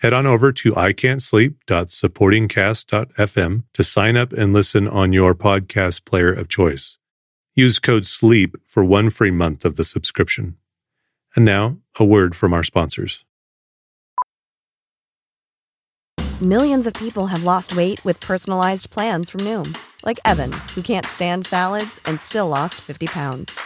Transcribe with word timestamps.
Head 0.00 0.12
on 0.12 0.26
over 0.26 0.52
to 0.52 0.72
ican'tsleep.supportingcast.fm 0.72 3.62
to 3.72 3.82
sign 3.82 4.16
up 4.16 4.32
and 4.32 4.52
listen 4.52 4.88
on 4.88 5.12
your 5.12 5.34
podcast 5.34 6.04
player 6.04 6.32
of 6.32 6.48
choice. 6.48 6.98
Use 7.54 7.78
code 7.78 8.04
SLEEP 8.04 8.56
for 8.66 8.84
one 8.84 9.10
free 9.10 9.30
month 9.30 9.64
of 9.64 9.76
the 9.76 9.84
subscription. 9.84 10.56
And 11.36 11.44
now, 11.44 11.76
a 11.98 12.04
word 12.04 12.34
from 12.34 12.52
our 12.52 12.64
sponsors. 12.64 13.24
Millions 16.42 16.88
of 16.88 16.94
people 16.94 17.28
have 17.28 17.44
lost 17.44 17.76
weight 17.76 18.04
with 18.04 18.18
personalized 18.18 18.90
plans 18.90 19.30
from 19.30 19.42
Noom, 19.42 19.78
like 20.04 20.18
Evan, 20.24 20.50
who 20.74 20.82
can't 20.82 21.06
stand 21.06 21.46
salads 21.46 22.00
and 22.06 22.18
still 22.20 22.48
lost 22.48 22.80
50 22.80 23.06
pounds. 23.06 23.56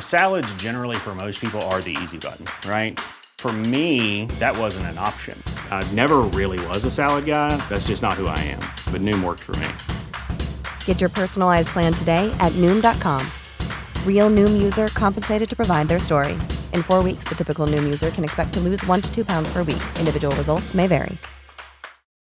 Salads, 0.00 0.52
generally, 0.54 0.96
for 0.96 1.14
most 1.14 1.40
people, 1.40 1.62
are 1.62 1.80
the 1.80 1.96
easy 2.02 2.18
button, 2.18 2.46
right? 2.68 2.98
For 3.38 3.52
me, 3.52 4.26
that 4.40 4.58
wasn't 4.58 4.86
an 4.86 4.98
option. 4.98 5.40
I 5.70 5.86
never 5.92 6.22
really 6.34 6.58
was 6.66 6.84
a 6.84 6.90
salad 6.90 7.24
guy. 7.24 7.56
That's 7.68 7.86
just 7.86 8.02
not 8.02 8.14
who 8.14 8.26
I 8.26 8.38
am. 8.40 8.58
But 8.92 9.00
Noom 9.00 9.22
worked 9.22 9.44
for 9.44 9.54
me. 9.56 9.68
Get 10.86 11.00
your 11.00 11.08
personalized 11.08 11.68
plan 11.68 11.92
today 11.92 12.34
at 12.40 12.50
Noom.com. 12.54 13.24
Real 14.04 14.28
Noom 14.28 14.60
user 14.60 14.88
compensated 14.88 15.48
to 15.50 15.54
provide 15.54 15.86
their 15.86 16.00
story. 16.00 16.32
In 16.74 16.82
four 16.82 17.00
weeks, 17.00 17.28
the 17.28 17.36
typical 17.36 17.68
Noom 17.68 17.84
user 17.84 18.10
can 18.10 18.24
expect 18.24 18.52
to 18.54 18.60
lose 18.60 18.84
one 18.86 19.02
to 19.02 19.14
two 19.14 19.24
pounds 19.24 19.48
per 19.52 19.62
week. 19.62 19.82
Individual 20.00 20.34
results 20.34 20.74
may 20.74 20.88
vary. 20.88 21.16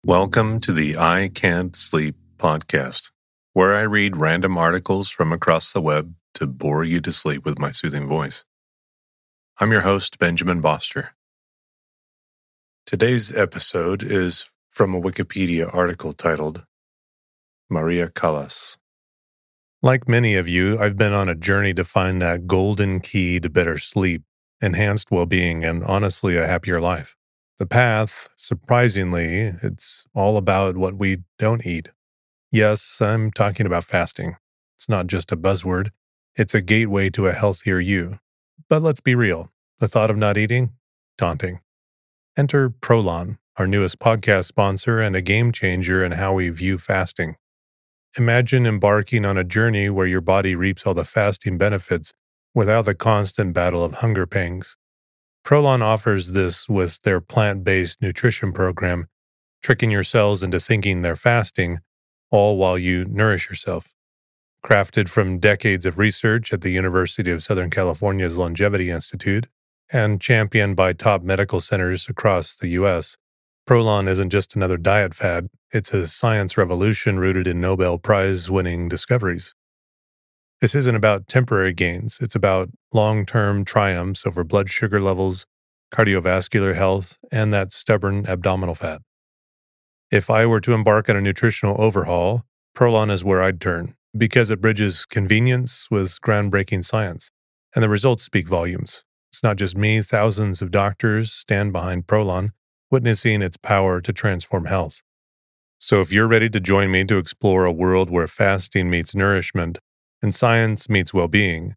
Welcome 0.05 0.61
to 0.61 0.71
the 0.71 0.97
I 0.97 1.29
Can't 1.33 1.75
Sleep 1.75 2.15
podcast, 2.37 3.11
where 3.51 3.75
I 3.75 3.81
read 3.81 4.15
random 4.15 4.57
articles 4.57 5.09
from 5.09 5.33
across 5.33 5.73
the 5.73 5.81
web 5.81 6.15
to 6.35 6.47
bore 6.47 6.85
you 6.85 7.01
to 7.01 7.11
sleep 7.11 7.43
with 7.43 7.59
my 7.59 7.71
soothing 7.71 8.07
voice. 8.07 8.45
I'm 9.59 9.71
your 9.71 9.81
host, 9.81 10.17
Benjamin 10.17 10.61
Boster. 10.61 11.09
Today's 12.85 13.35
episode 13.35 14.01
is 14.01 14.49
from 14.69 14.95
a 14.95 15.01
Wikipedia 15.01 15.71
article 15.71 16.13
titled 16.13 16.65
Maria 17.69 18.09
Callas. 18.09 18.77
Like 19.83 20.07
many 20.07 20.35
of 20.35 20.47
you, 20.47 20.79
I've 20.79 20.97
been 20.97 21.13
on 21.13 21.29
a 21.29 21.35
journey 21.35 21.73
to 21.75 21.83
find 21.83 22.21
that 22.21 22.47
golden 22.47 23.01
key 23.01 23.39
to 23.39 23.49
better 23.49 23.77
sleep, 23.77 24.23
enhanced 24.61 25.11
well 25.11 25.27
being, 25.27 25.63
and 25.63 25.83
honestly, 25.83 26.37
a 26.37 26.47
happier 26.47 26.81
life. 26.81 27.15
The 27.59 27.67
path, 27.67 28.29
surprisingly, 28.37 29.51
it's 29.61 30.05
all 30.15 30.37
about 30.37 30.75
what 30.75 30.95
we 30.95 31.17
don't 31.37 31.65
eat. 31.65 31.89
Yes, 32.51 32.99
I'm 32.99 33.31
talking 33.31 33.65
about 33.67 33.83
fasting. 33.83 34.37
It's 34.77 34.89
not 34.89 35.07
just 35.07 35.31
a 35.31 35.37
buzzword, 35.37 35.89
it's 36.35 36.55
a 36.55 36.61
gateway 36.61 37.11
to 37.11 37.27
a 37.27 37.33
healthier 37.33 37.79
you. 37.79 38.17
But 38.71 38.81
let's 38.81 39.01
be 39.01 39.15
real 39.15 39.51
the 39.79 39.89
thought 39.89 40.09
of 40.09 40.15
not 40.15 40.37
eating? 40.37 40.71
Daunting. 41.17 41.59
Enter 42.37 42.69
Prolon, 42.69 43.37
our 43.57 43.67
newest 43.67 43.99
podcast 43.99 44.45
sponsor 44.45 45.01
and 45.01 45.13
a 45.13 45.21
game 45.21 45.51
changer 45.51 46.01
in 46.05 46.13
how 46.13 46.31
we 46.31 46.47
view 46.47 46.77
fasting. 46.77 47.35
Imagine 48.17 48.65
embarking 48.65 49.25
on 49.25 49.37
a 49.37 49.43
journey 49.43 49.89
where 49.89 50.07
your 50.07 50.21
body 50.21 50.55
reaps 50.55 50.87
all 50.87 50.93
the 50.93 51.03
fasting 51.03 51.57
benefits 51.57 52.13
without 52.55 52.85
the 52.85 52.95
constant 52.95 53.53
battle 53.53 53.83
of 53.83 53.95
hunger 53.95 54.25
pangs. 54.25 54.77
Prolon 55.45 55.81
offers 55.81 56.31
this 56.31 56.69
with 56.69 57.01
their 57.01 57.19
plant 57.19 57.65
based 57.65 58.01
nutrition 58.01 58.53
program, 58.53 59.07
tricking 59.61 59.91
your 59.91 60.05
cells 60.05 60.43
into 60.43 60.61
thinking 60.61 61.01
they're 61.01 61.17
fasting, 61.17 61.79
all 62.29 62.55
while 62.55 62.77
you 62.77 63.03
nourish 63.03 63.49
yourself. 63.49 63.93
Crafted 64.63 65.09
from 65.09 65.39
decades 65.39 65.87
of 65.87 65.97
research 65.97 66.53
at 66.53 66.61
the 66.61 66.69
University 66.69 67.31
of 67.31 67.41
Southern 67.41 67.71
California's 67.71 68.37
Longevity 68.37 68.91
Institute 68.91 69.47
and 69.91 70.21
championed 70.21 70.75
by 70.75 70.93
top 70.93 71.23
medical 71.23 71.59
centers 71.59 72.07
across 72.07 72.55
the 72.55 72.69
U.S., 72.69 73.17
Prolon 73.67 74.07
isn't 74.07 74.29
just 74.29 74.55
another 74.55 74.77
diet 74.77 75.13
fad, 75.13 75.47
it's 75.71 75.93
a 75.93 76.07
science 76.07 76.57
revolution 76.57 77.19
rooted 77.19 77.47
in 77.47 77.59
Nobel 77.59 77.97
Prize 77.97 78.51
winning 78.51 78.87
discoveries. 78.87 79.55
This 80.61 80.75
isn't 80.75 80.95
about 80.95 81.27
temporary 81.27 81.73
gains, 81.73 82.19
it's 82.21 82.35
about 82.35 82.69
long 82.93 83.25
term 83.25 83.65
triumphs 83.65 84.27
over 84.27 84.43
blood 84.43 84.69
sugar 84.69 84.99
levels, 84.99 85.47
cardiovascular 85.91 86.75
health, 86.75 87.17
and 87.31 87.51
that 87.53 87.73
stubborn 87.73 88.25
abdominal 88.27 88.75
fat. 88.75 89.01
If 90.11 90.29
I 90.29 90.45
were 90.45 90.61
to 90.61 90.73
embark 90.73 91.09
on 91.09 91.15
a 91.15 91.21
nutritional 91.21 91.81
overhaul, 91.81 92.45
Prolon 92.75 93.09
is 93.09 93.23
where 93.25 93.41
I'd 93.41 93.59
turn 93.59 93.95
because 94.17 94.51
it 94.51 94.61
bridges 94.61 95.05
convenience 95.05 95.87
with 95.89 96.19
groundbreaking 96.21 96.83
science, 96.83 97.31
and 97.75 97.83
the 97.83 97.89
results 97.89 98.23
speak 98.23 98.47
volumes. 98.47 99.03
It's 99.31 99.43
not 99.43 99.57
just 99.57 99.77
me, 99.77 100.01
thousands 100.01 100.61
of 100.61 100.71
doctors 100.71 101.31
stand 101.31 101.71
behind 101.71 102.07
Prolon, 102.07 102.51
witnessing 102.89 103.41
its 103.41 103.57
power 103.57 104.01
to 104.01 104.11
transform 104.11 104.65
health. 104.65 105.01
So 105.79 106.01
if 106.01 106.11
you're 106.11 106.27
ready 106.27 106.49
to 106.49 106.59
join 106.59 106.91
me 106.91 107.05
to 107.05 107.17
explore 107.17 107.65
a 107.65 107.71
world 107.71 108.09
where 108.09 108.27
fasting 108.27 108.89
meets 108.89 109.15
nourishment 109.15 109.79
and 110.21 110.35
science 110.35 110.89
meets 110.89 111.13
well 111.13 111.29
being, 111.29 111.75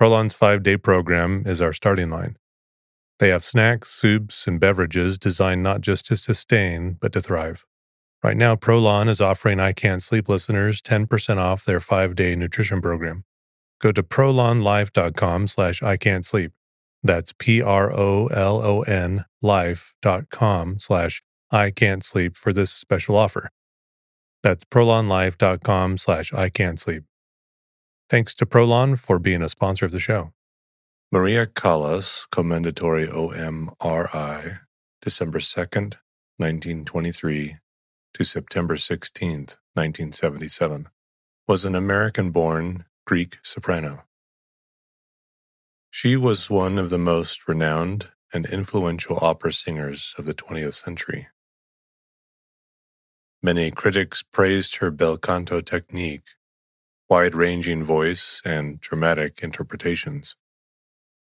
Prolon's 0.00 0.34
five 0.34 0.62
day 0.62 0.76
program 0.76 1.44
is 1.46 1.62
our 1.62 1.72
starting 1.72 2.10
line. 2.10 2.36
They 3.18 3.28
have 3.28 3.44
snacks, 3.44 3.90
soups, 3.90 4.46
and 4.46 4.60
beverages 4.60 5.16
designed 5.16 5.62
not 5.62 5.80
just 5.80 6.06
to 6.06 6.16
sustain, 6.16 6.98
but 7.00 7.12
to 7.12 7.22
thrive. 7.22 7.64
Right 8.22 8.36
now, 8.36 8.54
Prolon 8.54 9.08
is 9.08 9.20
offering 9.20 9.58
I 9.58 9.72
Can't 9.72 10.00
Sleep 10.00 10.28
listeners 10.28 10.80
10% 10.80 11.38
off 11.38 11.64
their 11.64 11.80
five-day 11.80 12.36
nutrition 12.36 12.80
program. 12.80 13.24
Go 13.80 13.90
to 13.90 14.02
prolonlife.com 14.04 15.48
slash 15.48 15.82
I 15.82 15.96
Can't 15.96 16.24
Sleep. 16.24 16.52
That's 17.02 17.32
P-R-O-L-O-N 17.32 19.24
life.com 19.42 20.78
slash 20.78 21.22
I 21.50 21.70
Can't 21.72 22.04
Sleep 22.04 22.36
for 22.36 22.52
this 22.52 22.70
special 22.70 23.16
offer. 23.16 23.50
That's 24.44 24.64
prolonlife.com 24.66 25.96
slash 25.96 26.32
I 26.32 26.48
Can't 26.48 26.78
Sleep. 26.78 27.02
Thanks 28.08 28.34
to 28.34 28.46
Prolon 28.46 29.00
for 29.00 29.18
being 29.18 29.42
a 29.42 29.48
sponsor 29.48 29.86
of 29.86 29.90
the 29.90 29.98
show. 29.98 30.30
Maria 31.10 31.44
Callas, 31.46 32.28
Commendatore 32.30 33.08
OMRI, 33.08 34.60
December 35.00 35.40
2nd, 35.40 35.96
1923 36.38 37.56
to 38.14 38.24
September 38.24 38.76
16, 38.76 39.32
1977, 39.74 40.88
was 41.48 41.64
an 41.64 41.74
American 41.74 42.30
born 42.30 42.84
Greek 43.06 43.38
soprano. 43.42 44.04
She 45.90 46.16
was 46.16 46.50
one 46.50 46.78
of 46.78 46.90
the 46.90 46.98
most 46.98 47.48
renowned 47.48 48.10
and 48.32 48.46
influential 48.46 49.18
opera 49.20 49.52
singers 49.52 50.14
of 50.18 50.24
the 50.24 50.34
20th 50.34 50.74
century. 50.74 51.28
Many 53.42 53.70
critics 53.70 54.22
praised 54.22 54.76
her 54.76 54.90
bel 54.90 55.16
canto 55.16 55.60
technique, 55.60 56.24
wide 57.08 57.34
ranging 57.34 57.82
voice, 57.82 58.40
and 58.44 58.80
dramatic 58.80 59.42
interpretations. 59.42 60.36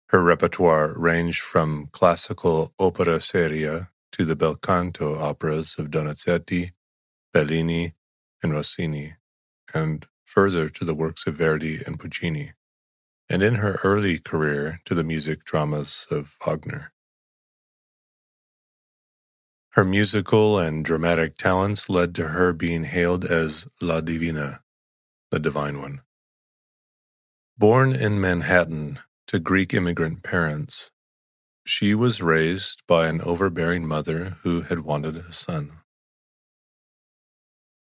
Her 0.10 0.22
repertoire 0.22 0.94
ranged 0.98 1.40
from 1.40 1.88
classical 1.92 2.74
opera 2.78 3.20
seria 3.22 3.90
to 4.12 4.26
the 4.26 4.36
bel 4.36 4.56
canto 4.56 5.18
operas 5.18 5.76
of 5.80 5.90
Donizetti, 5.90 6.72
Bellini, 7.34 7.96
and 8.44 8.54
Rossini, 8.54 9.16
and 9.74 10.08
further 10.26 10.70
to 10.70 10.86
the 10.86 10.96
works 10.96 11.28
of 11.28 11.36
Verdi 11.36 11.82
and 11.86 12.00
Puccini, 12.00 12.54
and 13.30 13.44
in 13.44 13.56
her 13.56 13.80
early 13.84 14.20
career 14.20 14.82
to 14.86 14.96
the 14.96 15.04
music 15.04 15.46
dramas 15.46 16.08
of 16.12 16.38
Wagner. 16.46 16.94
Her 19.74 19.86
musical 19.86 20.60
and 20.60 20.84
dramatic 20.84 21.38
talents 21.38 21.90
led 21.90 22.16
to 22.16 22.30
her 22.30 22.54
being 22.54 22.86
hailed 22.86 23.26
as 23.26 23.68
La 23.82 24.02
Divina, 24.02 24.62
the 25.32 25.40
Divine 25.40 25.80
One. 25.80 26.02
Born 27.58 27.94
in 27.96 28.20
Manhattan 28.20 29.00
to 29.28 29.40
Greek 29.40 29.74
immigrant 29.74 30.24
parents, 30.24 30.92
she 31.66 31.96
was 31.96 32.22
raised 32.22 32.84
by 32.88 33.08
an 33.08 33.22
overbearing 33.22 33.88
mother 33.88 34.38
who 34.44 34.62
had 34.62 34.80
wanted 34.82 35.16
a 35.18 35.32
son. 35.32 35.72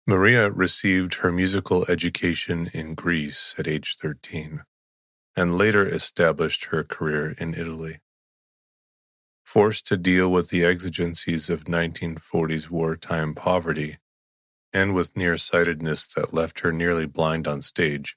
Maria 0.09 0.49
received 0.49 1.15
her 1.15 1.33
musical 1.33 1.85
education 1.91 2.71
in 2.73 2.95
Greece 2.95 3.57
at 3.59 3.67
age 3.67 3.97
13 3.97 4.63
and 5.35 5.59
later 5.59 5.85
established 5.85 6.67
her 6.67 6.85
career 6.85 7.35
in 7.39 7.55
Italy. 7.55 7.99
Forced 9.43 9.85
to 9.89 9.97
deal 9.97 10.31
with 10.31 10.51
the 10.51 10.65
exigencies 10.65 11.51
of 11.51 11.65
1940s 11.65 12.71
wartime 12.71 13.35
poverty 13.35 13.99
and 14.73 14.95
with 14.95 15.17
nearsightedness 15.17 16.07
that 16.15 16.33
left 16.33 16.61
her 16.61 16.71
nearly 16.71 17.07
blind 17.07 17.49
on 17.49 17.61
stage, 17.61 18.17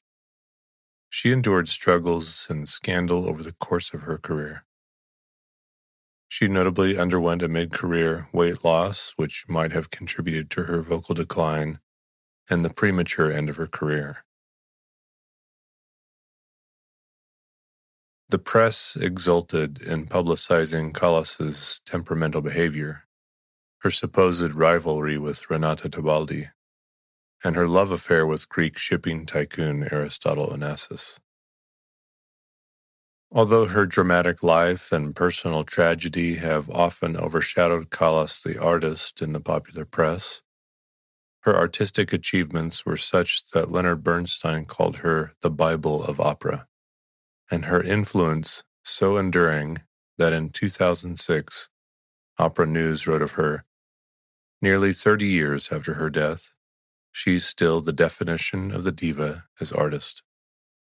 she 1.10 1.32
endured 1.32 1.68
struggles 1.68 2.46
and 2.52 2.70
scandal 2.70 3.28
over 3.28 3.42
the 3.42 3.54
course 3.54 3.96
of 3.96 4.02
her 4.02 4.20
career. 4.20 4.64
She 6.30 6.48
notably 6.48 6.98
underwent 6.98 7.42
a 7.44 7.50
mid 7.50 7.74
career 7.74 8.30
weight 8.34 8.64
loss, 8.66 9.14
which 9.18 9.46
might 9.50 9.74
have 9.74 9.92
contributed 9.92 10.52
to 10.52 10.64
her 10.66 10.82
vocal 10.82 11.16
decline 11.16 11.80
and 12.50 12.66
the 12.66 12.70
premature 12.70 13.32
end 13.32 13.50
of 13.50 13.58
her 13.58 13.68
career. 13.68 14.26
The 18.30 18.40
press 18.40 18.96
exulted 18.96 19.82
in 19.82 20.08
publicizing 20.08 20.94
Callas's 20.94 21.82
temperamental 21.86 22.42
behavior, 22.42 23.06
her 23.80 23.92
supposed 23.92 24.54
rivalry 24.54 25.18
with 25.18 25.50
Renata 25.50 25.90
Tebaldi, 25.90 26.52
and 27.44 27.56
her 27.56 27.68
love 27.68 27.92
affair 27.92 28.28
with 28.28 28.50
Greek 28.50 28.78
shipping 28.78 29.26
tycoon 29.26 29.88
Aristotle 29.92 30.48
Onassis. 30.48 31.20
Although 33.32 33.68
her 33.68 33.86
dramatic 33.86 34.42
life 34.42 34.92
and 34.92 35.16
personal 35.16 35.64
tragedy 35.64 36.36
have 36.36 36.70
often 36.70 37.16
overshadowed 37.16 37.92
Callas 37.92 38.42
the 38.42 38.60
artist 38.60 39.22
in 39.22 39.34
the 39.34 39.40
popular 39.40 39.86
press, 39.86 40.42
her 41.42 41.56
artistic 41.56 42.12
achievements 42.12 42.86
were 42.86 42.98
such 42.98 43.52
that 43.52 43.72
Leonard 43.72 44.04
Bernstein 44.04 44.66
called 44.66 44.98
her 44.98 45.34
the 45.42 45.52
Bible 45.52 46.04
of 46.04 46.20
opera 46.20 46.68
and 47.52 47.66
her 47.66 47.84
influence 47.84 48.64
so 48.84 49.18
enduring 49.18 49.80
that 50.18 50.34
in 50.34 50.50
2006, 50.50 51.70
Opera 52.38 52.66
News 52.68 53.08
wrote 53.08 53.22
of 53.22 53.34
her 53.34 53.66
Nearly 54.62 54.92
30 54.92 55.26
years 55.26 55.72
after 55.72 55.94
her 55.94 56.10
death, 56.10 56.54
she's 57.12 57.46
still 57.46 57.80
the 57.80 57.94
definition 57.94 58.72
of 58.72 58.84
the 58.84 58.92
diva 58.92 59.46
as 59.62 59.72
artist, 59.72 60.24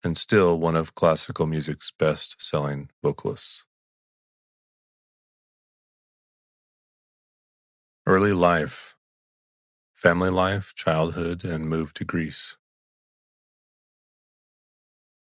and 0.04 0.18
still 0.18 0.58
one 0.58 0.76
of 0.76 0.96
classical 0.96 1.46
music's 1.46 1.92
best 1.92 2.42
selling 2.42 2.90
vocalists. 3.04 3.66
Early 8.06 8.34
life, 8.34 8.96
family 9.94 10.32
life, 10.32 10.74
childhood, 10.76 11.44
and 11.44 11.70
move 11.70 11.94
to 11.94 12.04
Greece. 12.04 12.58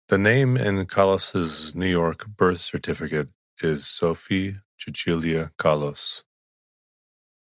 The 0.09 0.17
name 0.17 0.57
in 0.57 0.85
Callas's 0.87 1.75
New 1.75 1.87
York 1.87 2.27
birth 2.27 2.59
certificate 2.59 3.29
is 3.61 3.87
Sophie 3.87 4.55
Cecilia 4.77 5.51
Callas. 5.57 6.23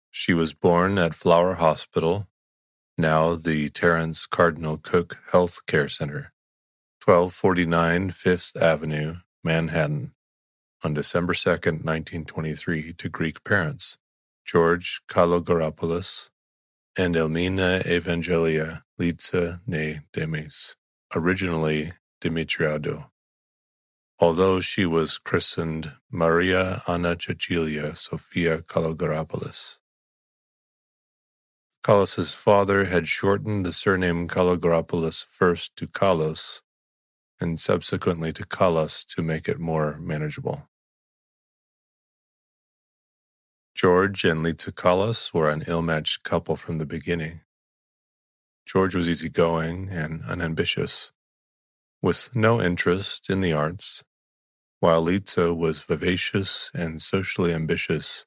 She 0.10 0.34
was 0.34 0.54
born 0.54 0.98
at 0.98 1.14
Flower 1.14 1.56
Hospital, 1.56 2.28
now 2.98 3.36
the 3.36 3.70
Terence 3.70 4.26
Cardinal 4.26 4.78
Cooke 4.78 5.20
Health 5.32 5.66
Care 5.68 5.90
Center, 5.90 6.34
1249 7.08 8.12
Fifth 8.12 8.58
Avenue, 8.58 9.16
Manhattan, 9.42 10.12
on 10.84 10.94
December 10.94 11.34
2, 11.34 11.52
1923, 11.52 12.92
to 12.92 13.08
Greek 13.08 13.46
parents, 13.46 13.98
George 14.44 15.02
Kalogeropoulos 15.08 16.30
and 16.98 17.16
Elmina 17.16 17.80
Evangelia 17.86 18.82
Litsa 19.00 19.62
ne 19.66 20.02
Demis, 20.12 20.76
originally 21.16 21.94
Dimitriadou, 22.20 23.10
although 24.20 24.60
she 24.60 24.86
was 24.86 25.18
christened 25.18 25.94
Maria 26.12 26.82
Anna 26.90 27.16
Cecilia 27.18 27.96
Sophia 27.96 28.58
Kalogeropoulos. 28.58 29.78
Callas's 31.86 32.34
father 32.34 32.84
had 32.84 33.08
shortened 33.08 33.66
the 33.66 33.72
surname 33.72 34.28
Kalogeropoulos 34.28 35.26
first 35.26 35.78
to 35.78 35.88
Kalos 35.88 36.64
and 37.40 37.60
subsequently 37.60 38.34
to 38.34 38.46
Callas 38.46 39.06
to 39.06 39.22
make 39.22 39.48
it 39.48 39.60
more 39.60 39.98
manageable. 40.00 40.68
George 43.76 44.24
and 44.24 44.44
Litsa 44.44 44.76
Callas 44.76 45.34
were 45.34 45.50
an 45.50 45.64
ill-matched 45.68 46.24
couple 46.24 46.56
from 46.56 46.80
the 46.80 46.86
beginning. 46.86 47.42
George 48.66 48.96
was 48.96 49.10
easygoing 49.10 49.90
and 49.90 50.24
unambitious, 50.24 51.12
with 52.02 52.36
no 52.36 52.62
interest 52.62 53.30
in 53.30 53.42
the 53.42 53.54
arts, 53.54 54.04
while 54.80 55.04
Litsa 55.04 55.56
was 55.56 55.82
vivacious 55.82 56.72
and 56.74 57.02
socially 57.02 57.54
ambitious 57.54 58.26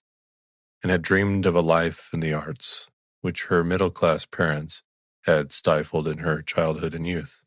and 0.83 0.91
had 0.91 1.03
dreamed 1.03 1.47
of 1.47 1.55
a 1.55 1.61
life 1.61 2.11
in 2.13 2.21
the 2.21 2.33
arts, 2.33 2.89
which 3.21 3.47
her 3.47 3.63
middle 3.63 3.91
class 3.91 4.25
parents 4.25 4.83
had 5.27 5.53
stifled 5.53 6.09
in 6.09 6.19
her 6.19 6.43
childhood 6.43 6.95
and 6.95 7.07
youth. 7.07 7.45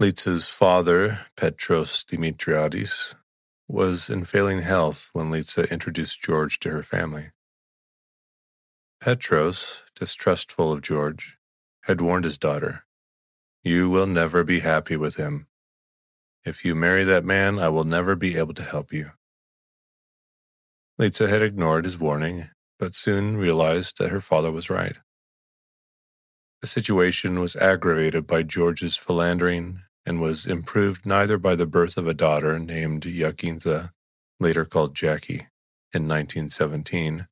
Litsa's 0.00 0.48
father, 0.48 1.26
Petros 1.36 2.04
Dimitriadis, 2.04 3.16
was 3.68 4.08
in 4.08 4.24
failing 4.24 4.62
health 4.62 5.10
when 5.12 5.30
Litsa 5.30 5.70
introduced 5.70 6.22
George 6.22 6.58
to 6.60 6.70
her 6.70 6.82
family. 6.82 7.32
Petros, 8.98 9.82
distrustful 9.94 10.72
of 10.72 10.80
George, 10.80 11.36
had 11.82 12.00
warned 12.00 12.24
his 12.24 12.38
daughter 12.38 12.86
you 13.62 13.90
will 13.90 14.06
never 14.06 14.42
be 14.42 14.60
happy 14.60 14.96
with 14.96 15.16
him. 15.16 15.48
If 16.46 16.64
you 16.64 16.74
marry 16.74 17.04
that 17.04 17.26
man, 17.26 17.58
I 17.58 17.68
will 17.68 17.84
never 17.84 18.16
be 18.16 18.38
able 18.38 18.54
to 18.54 18.62
help 18.62 18.94
you. 18.94 19.10
Litsa 20.98 21.28
had 21.28 21.42
ignored 21.42 21.84
his 21.84 21.98
warning, 21.98 22.48
but 22.78 22.94
soon 22.94 23.36
realized 23.36 23.98
that 23.98 24.08
her 24.08 24.22
father 24.22 24.50
was 24.50 24.70
right. 24.70 24.96
The 26.62 26.66
situation 26.66 27.38
was 27.38 27.54
aggravated 27.54 28.26
by 28.26 28.44
George's 28.44 28.96
philandering 28.96 29.80
and 30.06 30.20
was 30.20 30.46
improved 30.46 31.06
neither 31.06 31.38
by 31.38 31.54
the 31.54 31.66
birth 31.66 31.96
of 31.96 32.06
a 32.06 32.14
daughter 32.14 32.58
named 32.58 33.02
Iakintha, 33.02 33.90
later 34.38 34.64
called 34.64 34.94
Jackie, 34.94 35.48
in 35.92 36.08
1917, 36.08 37.26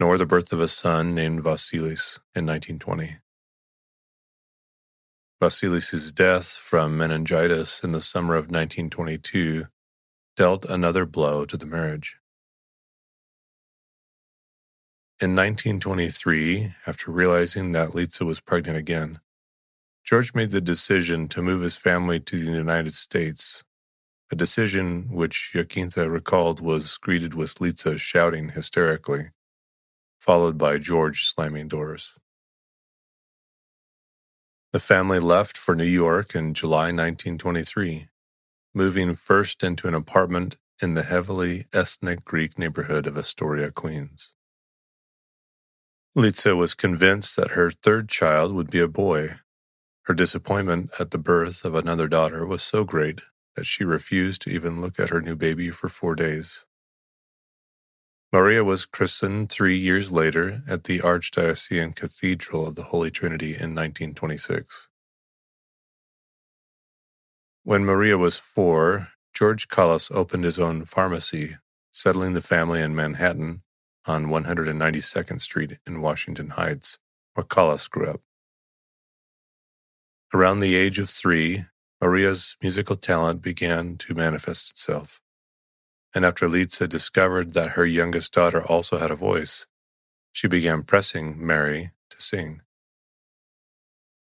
nor 0.00 0.18
the 0.18 0.26
birth 0.26 0.52
of 0.52 0.60
a 0.60 0.68
son 0.68 1.14
named 1.14 1.42
Vasilis 1.42 2.18
in 2.34 2.46
1920. 2.46 3.18
Vasilis's 5.40 6.12
death 6.12 6.52
from 6.52 6.96
meningitis 6.96 7.82
in 7.82 7.92
the 7.92 8.00
summer 8.00 8.34
of 8.34 8.44
1922 8.44 9.66
dealt 10.36 10.64
another 10.66 11.04
blow 11.04 11.44
to 11.44 11.56
the 11.56 11.66
marriage. 11.66 12.16
In 15.20 15.36
1923, 15.36 16.74
after 16.86 17.10
realizing 17.10 17.72
that 17.72 17.90
Litsa 17.90 18.24
was 18.26 18.40
pregnant 18.40 18.76
again, 18.76 19.20
George 20.04 20.34
made 20.34 20.50
the 20.50 20.60
decision 20.60 21.28
to 21.28 21.42
move 21.42 21.62
his 21.62 21.76
family 21.76 22.18
to 22.20 22.36
the 22.36 22.52
United 22.52 22.94
States, 22.94 23.62
a 24.30 24.36
decision 24.36 25.08
which 25.10 25.52
Iakintha 25.54 26.10
recalled 26.10 26.60
was 26.60 26.98
greeted 26.98 27.34
with 27.34 27.56
Litsa 27.56 27.98
shouting 27.98 28.50
hysterically, 28.50 29.30
followed 30.18 30.58
by 30.58 30.78
George 30.78 31.26
slamming 31.26 31.68
doors. 31.68 32.14
The 34.72 34.80
family 34.80 35.18
left 35.18 35.58
for 35.58 35.74
New 35.74 35.84
York 35.84 36.34
in 36.34 36.54
July 36.54 36.86
1923, 36.86 38.08
moving 38.74 39.14
first 39.14 39.62
into 39.62 39.86
an 39.86 39.94
apartment 39.94 40.56
in 40.80 40.94
the 40.94 41.02
heavily 41.02 41.66
ethnic 41.72 42.24
Greek 42.24 42.58
neighborhood 42.58 43.06
of 43.06 43.16
Astoria, 43.18 43.70
Queens. 43.70 44.32
Litsa 46.16 46.56
was 46.56 46.74
convinced 46.74 47.36
that 47.36 47.52
her 47.52 47.70
third 47.70 48.08
child 48.08 48.52
would 48.52 48.70
be 48.70 48.80
a 48.80 48.88
boy. 48.88 49.36
Her 50.04 50.14
disappointment 50.14 50.90
at 50.98 51.12
the 51.12 51.18
birth 51.18 51.64
of 51.64 51.74
another 51.74 52.08
daughter 52.08 52.46
was 52.46 52.62
so 52.62 52.84
great 52.84 53.22
that 53.56 53.66
she 53.66 53.84
refused 53.84 54.42
to 54.42 54.50
even 54.50 54.80
look 54.80 54.98
at 55.00 55.10
her 55.10 55.20
new 55.22 55.36
baby 55.36 55.70
for 55.70 55.88
four 55.88 56.14
days. 56.16 56.64
Maria 58.32 58.64
was 58.64 58.86
christened 58.86 59.50
three 59.50 59.76
years 59.76 60.12
later 60.12 60.62
at 60.68 60.84
the 60.84 61.00
Archdiocesan 61.00 61.94
Cathedral 61.96 62.66
of 62.66 62.74
the 62.76 62.84
Holy 62.84 63.10
Trinity 63.10 63.50
in 63.50 63.74
1926. 63.74 64.88
When 67.64 67.84
Maria 67.84 68.18
was 68.18 68.38
four, 68.38 69.10
George 69.34 69.68
Callas 69.68 70.10
opened 70.10 70.44
his 70.44 70.58
own 70.58 70.86
pharmacy, 70.86 71.56
settling 71.92 72.34
the 72.34 72.42
family 72.42 72.82
in 72.82 72.94
Manhattan 72.96 73.62
on 74.06 74.26
192nd 74.26 75.40
Street 75.42 75.78
in 75.86 76.00
Washington 76.02 76.50
Heights, 76.50 76.98
where 77.34 77.44
Callas 77.44 77.88
grew 77.88 78.08
up. 78.10 78.22
Around 80.34 80.60
the 80.60 80.76
age 80.76 80.98
of 80.98 81.10
three, 81.10 81.66
Maria's 82.02 82.56
musical 82.62 82.96
talent 82.96 83.42
began 83.42 83.96
to 83.98 84.14
manifest 84.14 84.70
itself 84.70 85.18
and 86.14 86.24
after 86.24 86.48
Litsa 86.48 86.88
discovered 86.88 87.52
that 87.54 87.72
her 87.72 87.86
youngest 87.86 88.32
daughter 88.32 88.62
also 88.66 88.98
had 88.98 89.10
a 89.10 89.16
voice, 89.16 89.66
she 90.32 90.48
began 90.48 90.82
pressing 90.82 91.44
Mary 91.44 91.92
to 92.10 92.20
sing. 92.20 92.62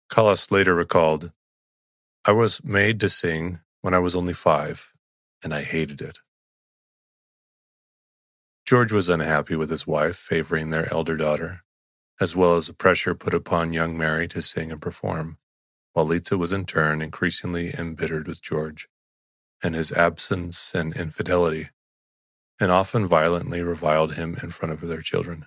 Callas 0.09 0.51
later 0.51 0.75
recalled, 0.75 1.31
I 2.25 2.31
was 2.31 2.63
made 2.63 2.99
to 3.01 3.09
sing 3.09 3.59
when 3.81 3.93
I 3.93 3.99
was 3.99 4.15
only 4.15 4.33
five, 4.33 4.93
and 5.43 5.53
I 5.53 5.63
hated 5.63 6.01
it. 6.01 6.19
George 8.65 8.93
was 8.93 9.09
unhappy 9.09 9.55
with 9.55 9.69
his 9.69 9.85
wife 9.85 10.15
favoring 10.15 10.69
their 10.69 10.91
elder 10.93 11.17
daughter, 11.17 11.63
as 12.21 12.35
well 12.35 12.55
as 12.55 12.67
the 12.67 12.73
pressure 12.73 13.15
put 13.15 13.33
upon 13.33 13.73
young 13.73 13.97
Mary 13.97 14.27
to 14.29 14.41
sing 14.41 14.71
and 14.71 14.81
perform, 14.81 15.37
while 15.93 16.07
Litsa 16.07 16.37
was 16.37 16.53
in 16.53 16.65
turn 16.65 17.01
increasingly 17.01 17.73
embittered 17.77 18.27
with 18.27 18.41
George 18.41 18.87
and 19.63 19.75
his 19.75 19.91
absence 19.91 20.75
and 20.75 20.95
infidelity, 20.95 21.69
and 22.59 22.71
often 22.71 23.07
violently 23.07 23.61
reviled 23.61 24.15
him 24.15 24.37
in 24.43 24.51
front 24.51 24.73
of 24.73 24.81
their 24.81 25.01
children. 25.01 25.45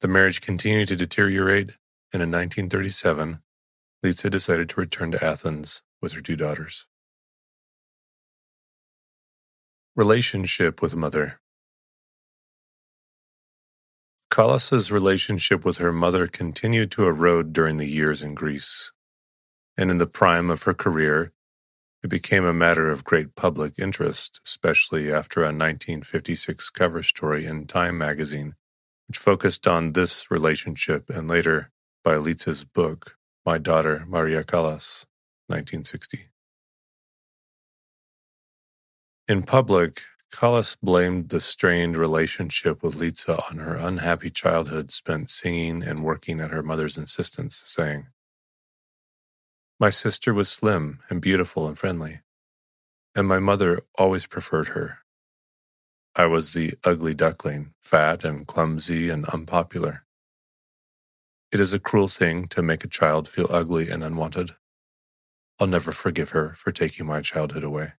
The 0.00 0.08
marriage 0.08 0.40
continued 0.40 0.88
to 0.88 0.96
deteriorate, 0.96 1.76
and 2.12 2.22
in 2.22 2.30
1937, 2.30 3.40
Litsa 4.04 4.30
decided 4.30 4.68
to 4.70 4.80
return 4.80 5.10
to 5.12 5.24
Athens 5.24 5.82
with 6.00 6.12
her 6.12 6.22
two 6.22 6.36
daughters. 6.36 6.86
Relationship 9.94 10.80
with 10.80 10.96
mother. 10.96 11.39
Callas's 14.40 14.90
relationship 14.90 15.66
with 15.66 15.76
her 15.76 15.92
mother 15.92 16.26
continued 16.26 16.90
to 16.90 17.04
erode 17.04 17.52
during 17.52 17.76
the 17.76 17.84
years 17.84 18.22
in 18.22 18.34
Greece, 18.34 18.90
and 19.76 19.90
in 19.90 19.98
the 19.98 20.06
prime 20.06 20.48
of 20.48 20.62
her 20.62 20.72
career, 20.72 21.34
it 22.02 22.08
became 22.08 22.46
a 22.46 22.52
matter 22.54 22.90
of 22.90 23.04
great 23.04 23.34
public 23.34 23.78
interest, 23.78 24.40
especially 24.46 25.12
after 25.12 25.40
a 25.40 25.52
1956 25.52 26.70
cover 26.70 27.02
story 27.02 27.44
in 27.44 27.66
Time 27.66 27.98
magazine, 27.98 28.54
which 29.08 29.18
focused 29.18 29.68
on 29.68 29.92
this 29.92 30.30
relationship 30.30 31.10
and 31.10 31.28
later 31.28 31.70
by 32.02 32.16
Litsa's 32.16 32.64
book, 32.64 33.18
My 33.44 33.58
Daughter 33.58 34.06
Maria 34.08 34.42
Callas, 34.42 35.04
1960. 35.48 36.30
In 39.28 39.42
public, 39.42 40.00
Callas 40.32 40.76
blamed 40.76 41.28
the 41.30 41.40
strained 41.40 41.96
relationship 41.96 42.82
with 42.82 42.96
Litsa 42.96 43.50
on 43.50 43.58
her 43.58 43.76
unhappy 43.76 44.30
childhood 44.30 44.90
spent 44.90 45.28
singing 45.28 45.82
and 45.82 46.04
working 46.04 46.40
at 46.40 46.50
her 46.50 46.62
mother's 46.62 46.96
insistence, 46.96 47.62
saying, 47.66 48.06
My 49.78 49.90
sister 49.90 50.32
was 50.32 50.48
slim 50.48 51.00
and 51.10 51.20
beautiful 51.20 51.68
and 51.68 51.78
friendly, 51.78 52.20
and 53.14 53.26
my 53.26 53.38
mother 53.38 53.82
always 53.98 54.26
preferred 54.26 54.68
her. 54.68 54.98
I 56.14 56.26
was 56.26 56.52
the 56.52 56.74
ugly 56.84 57.14
duckling, 57.14 57.74
fat 57.80 58.24
and 58.24 58.46
clumsy 58.46 59.10
and 59.10 59.26
unpopular. 59.26 60.04
It 61.52 61.60
is 61.60 61.74
a 61.74 61.80
cruel 61.80 62.08
thing 62.08 62.46
to 62.48 62.62
make 62.62 62.84
a 62.84 62.88
child 62.88 63.28
feel 63.28 63.48
ugly 63.50 63.90
and 63.90 64.04
unwanted. 64.04 64.52
I'll 65.60 65.66
never 65.66 65.92
forgive 65.92 66.30
her 66.30 66.54
for 66.54 66.72
taking 66.72 67.06
my 67.06 67.20
childhood 67.20 67.64
away. 67.64 67.92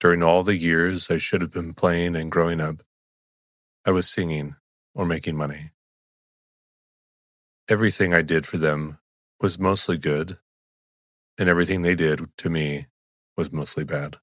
During 0.00 0.22
all 0.22 0.42
the 0.42 0.56
years 0.56 1.10
I 1.10 1.18
should 1.18 1.40
have 1.42 1.52
been 1.52 1.74
playing 1.74 2.16
and 2.16 2.30
growing 2.30 2.60
up, 2.60 2.82
I 3.84 3.92
was 3.92 4.08
singing 4.08 4.56
or 4.94 5.06
making 5.06 5.36
money. 5.36 5.72
Everything 7.68 8.14
I 8.14 8.22
did 8.22 8.46
for 8.46 8.58
them 8.58 8.98
was 9.40 9.58
mostly 9.58 9.98
good, 9.98 10.38
and 11.38 11.48
everything 11.48 11.82
they 11.82 11.94
did 11.96 12.20
to 12.38 12.50
me 12.50 12.86
was 13.36 13.52
mostly 13.52 13.84
bad. 13.84 14.18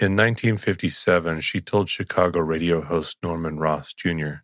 In 0.00 0.16
1957, 0.16 1.40
she 1.40 1.60
told 1.60 1.88
Chicago 1.88 2.40
radio 2.40 2.82
host 2.82 3.18
Norman 3.22 3.58
Ross 3.58 3.94
Jr., 3.94 4.34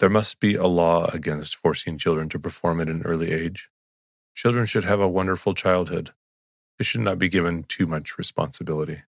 There 0.00 0.10
must 0.10 0.40
be 0.40 0.56
a 0.56 0.66
law 0.66 1.06
against 1.12 1.56
forcing 1.56 1.98
children 1.98 2.28
to 2.30 2.40
perform 2.40 2.80
at 2.82 2.90
an 2.90 3.02
early 3.04 3.32
age. 3.32 3.70
Children 4.34 4.66
should 4.66 4.84
have 4.84 5.00
a 5.00 5.08
wonderful 5.08 5.54
childhood. 5.54 6.12
They 6.78 6.84
should 6.84 7.02
not 7.02 7.18
be 7.18 7.28
given 7.28 7.64
too 7.64 7.86
much 7.86 8.18
responsibility. 8.18 9.02